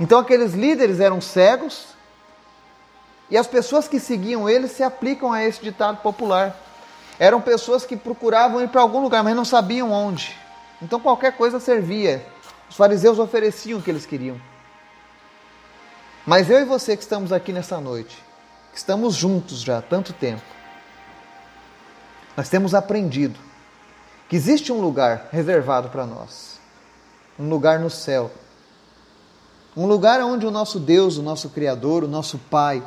Então 0.00 0.18
aqueles 0.18 0.54
líderes 0.54 0.98
eram 0.98 1.20
cegos 1.20 1.94
e 3.30 3.36
as 3.36 3.46
pessoas 3.46 3.88
que 3.88 3.98
seguiam 3.98 4.48
eles 4.48 4.72
se 4.72 4.82
aplicam 4.82 5.32
a 5.32 5.44
esse 5.44 5.60
ditado 5.60 5.98
popular. 5.98 6.56
Eram 7.18 7.40
pessoas 7.40 7.84
que 7.84 7.96
procuravam 7.96 8.60
ir 8.60 8.68
para 8.68 8.80
algum 8.80 9.00
lugar, 9.00 9.24
mas 9.24 9.34
não 9.34 9.44
sabiam 9.44 9.90
onde. 9.90 10.36
Então 10.80 11.00
qualquer 11.00 11.32
coisa 11.36 11.58
servia. 11.58 12.24
Os 12.68 12.76
fariseus 12.76 13.18
ofereciam 13.18 13.78
o 13.78 13.82
que 13.82 13.90
eles 13.90 14.06
queriam. 14.06 14.40
Mas 16.26 16.50
eu 16.50 16.60
e 16.60 16.64
você 16.64 16.96
que 16.96 17.02
estamos 17.02 17.32
aqui 17.32 17.52
nessa 17.52 17.80
noite, 17.80 18.26
Estamos 18.76 19.14
juntos 19.14 19.62
já 19.62 19.78
há 19.78 19.82
tanto 19.82 20.12
tempo. 20.12 20.42
Nós 22.36 22.50
temos 22.50 22.74
aprendido 22.74 23.40
que 24.28 24.36
existe 24.36 24.70
um 24.70 24.82
lugar 24.82 25.30
reservado 25.32 25.88
para 25.88 26.04
nós, 26.04 26.60
um 27.38 27.48
lugar 27.48 27.78
no 27.78 27.88
céu, 27.88 28.30
um 29.74 29.86
lugar 29.86 30.20
onde 30.20 30.44
o 30.44 30.50
nosso 30.50 30.78
Deus, 30.78 31.16
o 31.16 31.22
nosso 31.22 31.48
Criador, 31.48 32.04
o 32.04 32.08
nosso 32.08 32.36
Pai, 32.36 32.82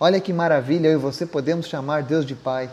olha 0.00 0.18
que 0.18 0.32
maravilha, 0.32 0.88
eu 0.88 0.94
e 0.94 0.96
você 0.96 1.26
podemos 1.26 1.66
chamar 1.66 2.02
Deus 2.02 2.24
de 2.24 2.34
Pai. 2.34 2.70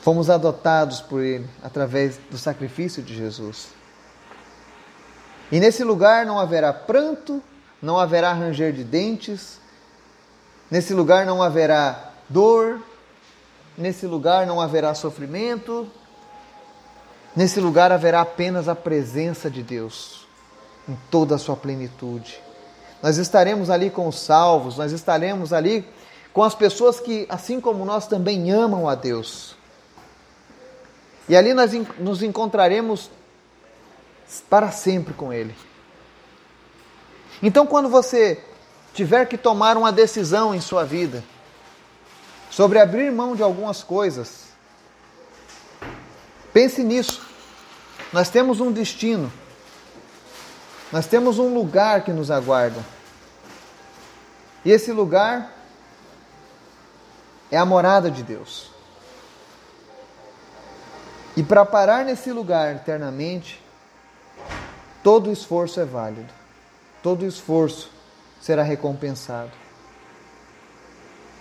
Fomos 0.00 0.30
adotados 0.30 1.02
por 1.02 1.22
Ele 1.22 1.46
através 1.62 2.16
do 2.30 2.38
sacrifício 2.38 3.02
de 3.02 3.14
Jesus. 3.14 3.68
E 5.52 5.60
nesse 5.60 5.84
lugar 5.84 6.24
não 6.24 6.38
haverá 6.38 6.72
pranto, 6.72 7.42
não 7.82 7.98
haverá 7.98 8.32
ranger 8.32 8.72
de 8.72 8.82
dentes, 8.82 9.60
nesse 10.70 10.94
lugar 10.94 11.26
não 11.26 11.42
haverá 11.42 12.12
dor, 12.28 12.80
nesse 13.76 14.06
lugar 14.06 14.46
não 14.46 14.60
haverá 14.60 14.94
sofrimento, 14.94 15.86
nesse 17.36 17.60
lugar 17.60 17.92
haverá 17.92 18.22
apenas 18.22 18.68
a 18.68 18.74
presença 18.74 19.50
de 19.50 19.62
Deus 19.62 20.26
em 20.88 20.96
toda 21.10 21.34
a 21.34 21.38
sua 21.38 21.56
plenitude. 21.56 22.40
Nós 23.02 23.16
estaremos 23.16 23.70
ali 23.70 23.90
com 23.90 24.06
os 24.06 24.18
salvos, 24.18 24.76
nós 24.76 24.92
estaremos 24.92 25.52
ali 25.52 25.86
com 26.32 26.42
as 26.42 26.54
pessoas 26.54 27.00
que, 27.00 27.26
assim 27.28 27.60
como 27.60 27.84
nós, 27.84 28.06
também 28.06 28.50
amam 28.50 28.88
a 28.88 28.94
Deus. 28.94 29.56
E 31.28 31.36
ali 31.36 31.54
nós 31.54 31.72
nos 31.98 32.22
encontraremos 32.22 33.10
para 34.48 34.70
sempre 34.70 35.14
com 35.14 35.32
Ele. 35.32 35.54
Então, 37.42 37.66
quando 37.66 37.88
você 37.88 38.42
tiver 38.92 39.26
que 39.26 39.38
tomar 39.38 39.76
uma 39.76 39.92
decisão 39.92 40.54
em 40.54 40.60
sua 40.60 40.84
vida 40.84 41.24
sobre 42.50 42.78
abrir 42.78 43.10
mão 43.10 43.34
de 43.34 43.42
algumas 43.42 43.82
coisas, 43.82 44.48
pense 46.52 46.82
nisso. 46.82 47.22
Nós 48.12 48.28
temos 48.28 48.60
um 48.60 48.72
destino, 48.72 49.32
nós 50.92 51.06
temos 51.06 51.38
um 51.38 51.54
lugar 51.54 52.02
que 52.02 52.12
nos 52.12 52.30
aguarda. 52.30 52.80
E 54.64 54.70
esse 54.70 54.92
lugar 54.92 55.52
é 57.50 57.56
a 57.56 57.64
morada 57.64 58.10
de 58.10 58.22
Deus. 58.22 58.70
E 61.36 61.42
para 61.42 61.64
parar 61.64 62.04
nesse 62.04 62.32
lugar 62.32 62.76
eternamente, 62.76 63.62
todo 65.02 65.32
esforço 65.32 65.80
é 65.80 65.84
válido 65.84 66.40
todo 67.02 67.26
esforço 67.26 67.90
será 68.40 68.62
recompensado. 68.62 69.50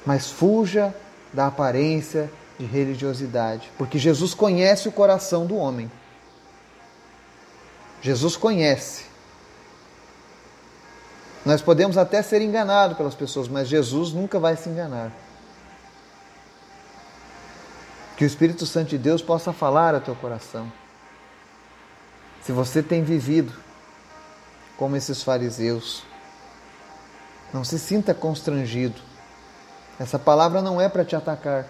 Mas 0.06 0.30
fuja 0.30 0.94
da 1.34 1.48
aparência 1.48 2.32
de 2.58 2.66
religiosidade, 2.66 3.72
porque 3.78 3.98
Jesus 3.98 4.34
conhece 4.34 4.88
o 4.88 4.92
coração 4.92 5.46
do 5.46 5.56
homem. 5.56 5.92
Jesus 8.02 8.36
conhece. 8.36 9.09
Nós 11.46 11.62
podemos 11.62 11.98
até 11.98 12.22
ser 12.22 12.42
enganados 12.42 12.98
pelas 12.98 13.16
pessoas, 13.16 13.48
mas 13.48 13.68
Jesus 13.68 14.12
nunca 14.12 14.40
vai 14.40 14.56
se 14.56 14.70
enganar. 14.70 15.12
Que 18.18 18.24
o 18.26 18.28
Espírito 18.28 18.66
Santo 18.66 18.90
de 18.90 18.98
Deus 18.98 19.22
possa 19.22 19.54
falar 19.54 19.96
a 19.96 20.00
teu 20.00 20.16
coração. 20.16 20.72
Se 22.42 22.52
você 22.52 22.84
tem 22.84 23.04
vivido 23.04 23.54
como 24.80 24.96
esses 24.96 25.22
fariseus. 25.22 26.04
Não 27.54 27.66
se 27.66 27.78
sinta 27.78 28.14
constrangido 28.14 29.02
Essa 30.00 30.18
palavra 30.18 30.62
não 30.62 30.80
é 30.80 30.88
para 30.88 31.04
te 31.04 31.16
atacar, 31.16 31.66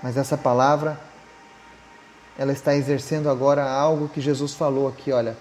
mas 0.00 0.16
essa 0.16 0.38
palavra 0.38 1.00
ela 2.38 2.52
está 2.52 2.76
exercendo 2.76 3.28
agora 3.28 3.68
algo 3.68 4.08
que 4.08 4.20
Jesus 4.20 4.54
falou 4.54 4.86
aqui, 4.86 5.10
olha, 5.10 5.36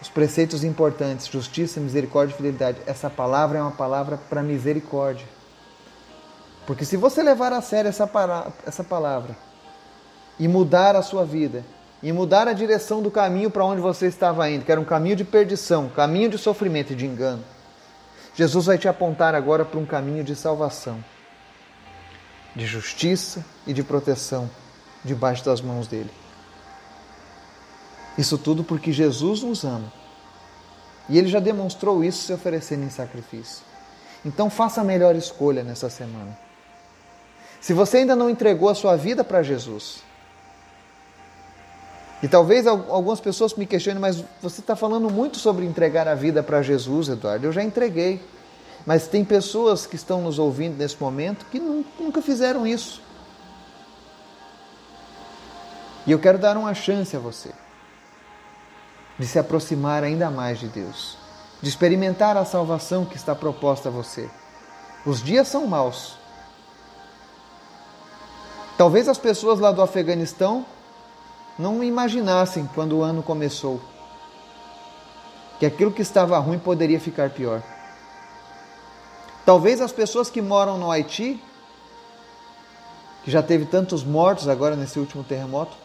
os 0.00 0.08
preceitos 0.08 0.62
importantes, 0.62 1.26
justiça, 1.26 1.80
misericórdia 1.80 2.34
e 2.34 2.36
fidelidade. 2.36 2.78
Essa 2.86 3.08
palavra 3.08 3.58
é 3.58 3.62
uma 3.62 3.72
palavra 3.72 4.16
para 4.16 4.42
misericórdia. 4.42 5.26
Porque 6.66 6.84
se 6.84 6.96
você 6.96 7.22
levar 7.22 7.52
a 7.52 7.62
sério 7.62 7.88
essa, 7.88 8.08
essa 8.66 8.84
palavra 8.84 9.36
e 10.38 10.46
mudar 10.48 10.96
a 10.96 11.02
sua 11.02 11.24
vida, 11.24 11.64
e 12.02 12.12
mudar 12.12 12.46
a 12.46 12.52
direção 12.52 13.02
do 13.02 13.10
caminho 13.10 13.50
para 13.50 13.64
onde 13.64 13.80
você 13.80 14.06
estava 14.06 14.48
indo, 14.50 14.64
que 14.64 14.72
era 14.72 14.80
um 14.80 14.84
caminho 14.84 15.16
de 15.16 15.24
perdição, 15.24 15.88
caminho 15.88 16.28
de 16.28 16.38
sofrimento 16.38 16.92
e 16.92 16.96
de 16.96 17.06
engano, 17.06 17.42
Jesus 18.34 18.66
vai 18.66 18.76
te 18.76 18.86
apontar 18.86 19.34
agora 19.34 19.64
para 19.64 19.80
um 19.80 19.86
caminho 19.86 20.22
de 20.22 20.36
salvação, 20.36 21.02
de 22.54 22.66
justiça 22.66 23.44
e 23.66 23.72
de 23.72 23.82
proteção 23.82 24.50
debaixo 25.02 25.44
das 25.44 25.60
mãos 25.60 25.86
dele. 25.86 26.10
Isso 28.16 28.38
tudo 28.38 28.64
porque 28.64 28.92
Jesus 28.92 29.42
nos 29.42 29.64
ama. 29.64 29.92
E 31.08 31.18
ele 31.18 31.28
já 31.28 31.38
demonstrou 31.38 32.02
isso 32.02 32.24
se 32.24 32.32
oferecendo 32.32 32.84
em 32.84 32.90
sacrifício. 32.90 33.62
Então 34.24 34.50
faça 34.50 34.80
a 34.80 34.84
melhor 34.84 35.14
escolha 35.14 35.62
nessa 35.62 35.88
semana. 35.88 36.36
Se 37.60 37.72
você 37.72 37.98
ainda 37.98 38.16
não 38.16 38.30
entregou 38.30 38.68
a 38.68 38.74
sua 38.74 38.96
vida 38.96 39.22
para 39.22 39.42
Jesus, 39.42 40.02
e 42.22 42.28
talvez 42.28 42.66
algumas 42.66 43.20
pessoas 43.20 43.54
me 43.54 43.66
questionem, 43.66 44.00
mas 44.00 44.24
você 44.40 44.60
está 44.60 44.74
falando 44.74 45.10
muito 45.10 45.36
sobre 45.36 45.66
entregar 45.66 46.08
a 46.08 46.14
vida 46.14 46.42
para 46.42 46.62
Jesus, 46.62 47.08
Eduardo. 47.08 47.46
Eu 47.46 47.52
já 47.52 47.62
entreguei. 47.62 48.20
Mas 48.86 49.08
tem 49.08 49.24
pessoas 49.24 49.84
que 49.84 49.96
estão 49.96 50.22
nos 50.22 50.38
ouvindo 50.38 50.76
nesse 50.76 50.96
momento 51.00 51.44
que 51.46 51.58
nunca 51.58 52.22
fizeram 52.22 52.66
isso. 52.66 53.02
E 56.06 56.12
eu 56.12 56.18
quero 56.20 56.38
dar 56.38 56.56
uma 56.56 56.72
chance 56.72 57.14
a 57.16 57.18
você 57.18 57.50
de 59.18 59.26
se 59.26 59.38
aproximar 59.38 60.04
ainda 60.04 60.30
mais 60.30 60.58
de 60.58 60.68
Deus, 60.68 61.16
de 61.62 61.68
experimentar 61.68 62.36
a 62.36 62.44
salvação 62.44 63.04
que 63.04 63.16
está 63.16 63.34
proposta 63.34 63.88
a 63.88 63.92
você. 63.92 64.28
Os 65.04 65.22
dias 65.22 65.48
são 65.48 65.66
maus. 65.66 66.16
Talvez 68.76 69.08
as 69.08 69.18
pessoas 69.18 69.58
lá 69.58 69.72
do 69.72 69.80
Afeganistão 69.80 70.66
não 71.58 71.82
imaginassem 71.82 72.68
quando 72.74 72.98
o 72.98 73.02
ano 73.02 73.22
começou 73.22 73.80
que 75.58 75.64
aquilo 75.64 75.90
que 75.90 76.02
estava 76.02 76.38
ruim 76.38 76.58
poderia 76.58 77.00
ficar 77.00 77.30
pior. 77.30 77.62
Talvez 79.44 79.80
as 79.80 79.92
pessoas 79.92 80.28
que 80.28 80.42
moram 80.42 80.76
no 80.76 80.90
Haiti, 80.90 81.42
que 83.24 83.30
já 83.30 83.42
teve 83.42 83.64
tantos 83.64 84.04
mortos 84.04 84.48
agora 84.48 84.76
nesse 84.76 84.98
último 84.98 85.24
terremoto, 85.24 85.76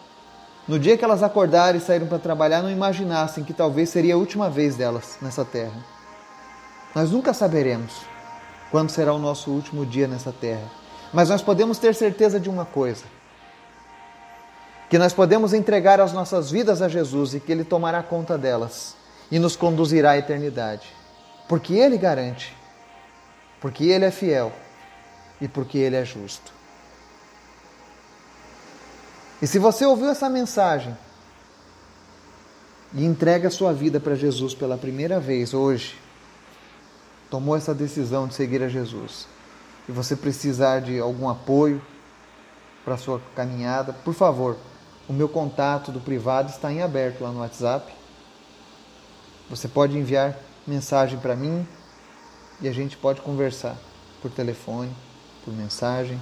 no 0.72 0.80
dia 0.80 0.98
que 0.98 1.04
elas 1.04 1.22
acordaram 1.22 1.78
e 1.78 1.82
saíram 1.82 2.08
para 2.08 2.18
trabalhar, 2.18 2.64
não 2.64 2.72
imaginassem 2.72 3.44
que 3.44 3.52
talvez 3.54 3.90
seria 3.90 4.14
a 4.14 4.18
última 4.18 4.50
vez 4.50 4.78
delas 4.78 5.18
nessa 5.22 5.44
terra. 5.44 5.84
Nós 6.96 7.12
nunca 7.12 7.34
saberemos 7.34 7.92
quando 8.72 8.90
será 8.90 9.14
o 9.14 9.20
nosso 9.20 9.52
último 9.52 9.86
dia 9.86 10.08
nessa 10.08 10.32
terra, 10.32 10.64
mas 11.12 11.28
nós 11.28 11.42
podemos 11.42 11.78
ter 11.78 11.94
certeza 11.94 12.40
de 12.40 12.50
uma 12.50 12.64
coisa 12.64 13.04
que 14.90 14.98
nós 14.98 15.12
podemos 15.12 15.54
entregar 15.54 16.00
as 16.00 16.14
nossas 16.14 16.50
vidas 16.50 16.82
a 16.82 16.88
Jesus 16.88 17.34
e 17.34 17.42
que 17.42 17.52
Ele 17.52 17.66
tomará 17.66 18.02
conta 18.02 18.38
delas 18.38 18.96
e 19.30 19.40
nos 19.40 19.58
conduzirá 19.58 20.12
à 20.12 20.18
eternidade. 20.20 20.88
Porque 21.50 21.74
Ele 21.74 21.98
garante, 21.98 22.56
porque 23.60 23.84
Ele 23.88 24.06
é 24.06 24.12
fiel 24.12 24.54
e 25.42 25.50
porque 25.50 25.78
Ele 25.78 25.98
é 25.98 26.06
justo. 26.06 26.61
E 29.42 29.48
se 29.48 29.58
você 29.58 29.86
ouviu 29.86 30.10
essa 30.10 30.30
mensagem 30.30 30.96
e 32.94 33.04
entrega 33.04 33.48
a 33.48 33.52
sua 33.52 33.74
vida 33.74 34.00
para 34.00 34.14
Jesus 34.14 34.54
pela 34.54 34.78
primeira 34.78 35.20
vez 35.20 35.54
hoje, 35.54 35.98
tomou 37.30 37.56
essa 37.56 37.74
decisão 37.74 38.28
de 38.28 38.36
seguir 38.36 38.62
a 38.62 38.68
Jesus, 38.68 39.26
e 39.88 39.92
você 39.92 40.16
precisar 40.16 40.82
de 40.82 41.00
algum 41.00 41.28
apoio 41.28 41.82
para 42.84 42.96
a 42.96 42.98
sua 42.98 43.22
caminhada, 43.36 43.94
por 43.94 44.14
favor, 44.14 44.58
o 45.08 45.14
meu 45.14 45.28
contato 45.28 45.92
do 45.92 46.00
privado 46.00 46.50
está 46.50 46.72
em 46.72 46.82
aberto 46.82 47.22
lá 47.22 47.32
no 47.32 47.40
WhatsApp. 47.40 47.92
Você 49.50 49.68
pode 49.68 49.98
enviar 49.98 50.38
mensagem 50.68 51.20
para 51.20 51.36
mim 51.36 51.68
e 52.62 52.68
a 52.68 52.72
gente 52.72 52.96
pode 52.96 53.22
conversar 53.22 53.76
por 54.22 54.30
telefone, 54.30 54.96
por 55.44 55.54
mensagem. 55.54 56.22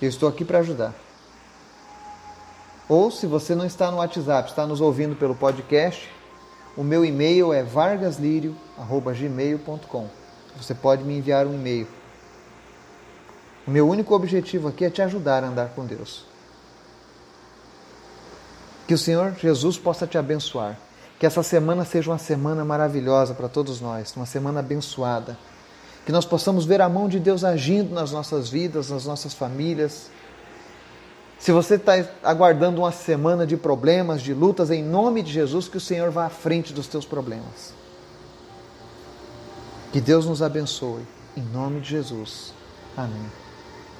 Eu 0.00 0.08
estou 0.08 0.28
aqui 0.28 0.44
para 0.44 0.60
ajudar. 0.60 1.03
Ou 2.88 3.10
se 3.10 3.26
você 3.26 3.54
não 3.54 3.64
está 3.64 3.90
no 3.90 3.96
WhatsApp, 3.98 4.50
está 4.50 4.66
nos 4.66 4.80
ouvindo 4.80 5.14
pelo 5.16 5.34
podcast, 5.34 6.10
o 6.76 6.82
meu 6.82 7.04
e-mail 7.04 7.52
é 7.52 7.62
vargaslirio@gmail.com. 7.62 10.08
Você 10.56 10.74
pode 10.74 11.04
me 11.04 11.18
enviar 11.18 11.46
um 11.46 11.54
e-mail. 11.54 11.86
O 13.66 13.70
meu 13.70 13.88
único 13.88 14.14
objetivo 14.14 14.68
aqui 14.68 14.84
é 14.84 14.90
te 14.90 15.00
ajudar 15.00 15.42
a 15.42 15.48
andar 15.48 15.70
com 15.70 15.86
Deus. 15.86 16.26
Que 18.86 18.92
o 18.92 18.98
Senhor 18.98 19.34
Jesus 19.40 19.78
possa 19.78 20.06
te 20.06 20.18
abençoar. 20.18 20.78
Que 21.18 21.24
essa 21.24 21.42
semana 21.42 21.82
seja 21.84 22.10
uma 22.10 22.18
semana 22.18 22.62
maravilhosa 22.64 23.32
para 23.32 23.48
todos 23.48 23.80
nós, 23.80 24.14
uma 24.14 24.26
semana 24.26 24.60
abençoada. 24.60 25.38
Que 26.04 26.12
nós 26.12 26.26
possamos 26.26 26.66
ver 26.66 26.82
a 26.82 26.88
mão 26.88 27.08
de 27.08 27.18
Deus 27.18 27.44
agindo 27.44 27.94
nas 27.94 28.12
nossas 28.12 28.50
vidas, 28.50 28.90
nas 28.90 29.06
nossas 29.06 29.32
famílias. 29.32 30.10
Se 31.38 31.52
você 31.52 31.74
está 31.74 31.92
aguardando 32.22 32.80
uma 32.80 32.92
semana 32.92 33.46
de 33.46 33.56
problemas, 33.56 34.22
de 34.22 34.32
lutas, 34.32 34.70
em 34.70 34.82
nome 34.82 35.22
de 35.22 35.32
Jesus, 35.32 35.68
que 35.68 35.76
o 35.76 35.80
Senhor 35.80 36.10
vá 36.10 36.26
à 36.26 36.30
frente 36.30 36.72
dos 36.72 36.86
teus 36.86 37.04
problemas. 37.04 37.74
Que 39.92 40.00
Deus 40.00 40.26
nos 40.26 40.42
abençoe. 40.42 41.02
Em 41.36 41.42
nome 41.42 41.80
de 41.80 41.90
Jesus. 41.90 42.52
Amém. 42.96 43.43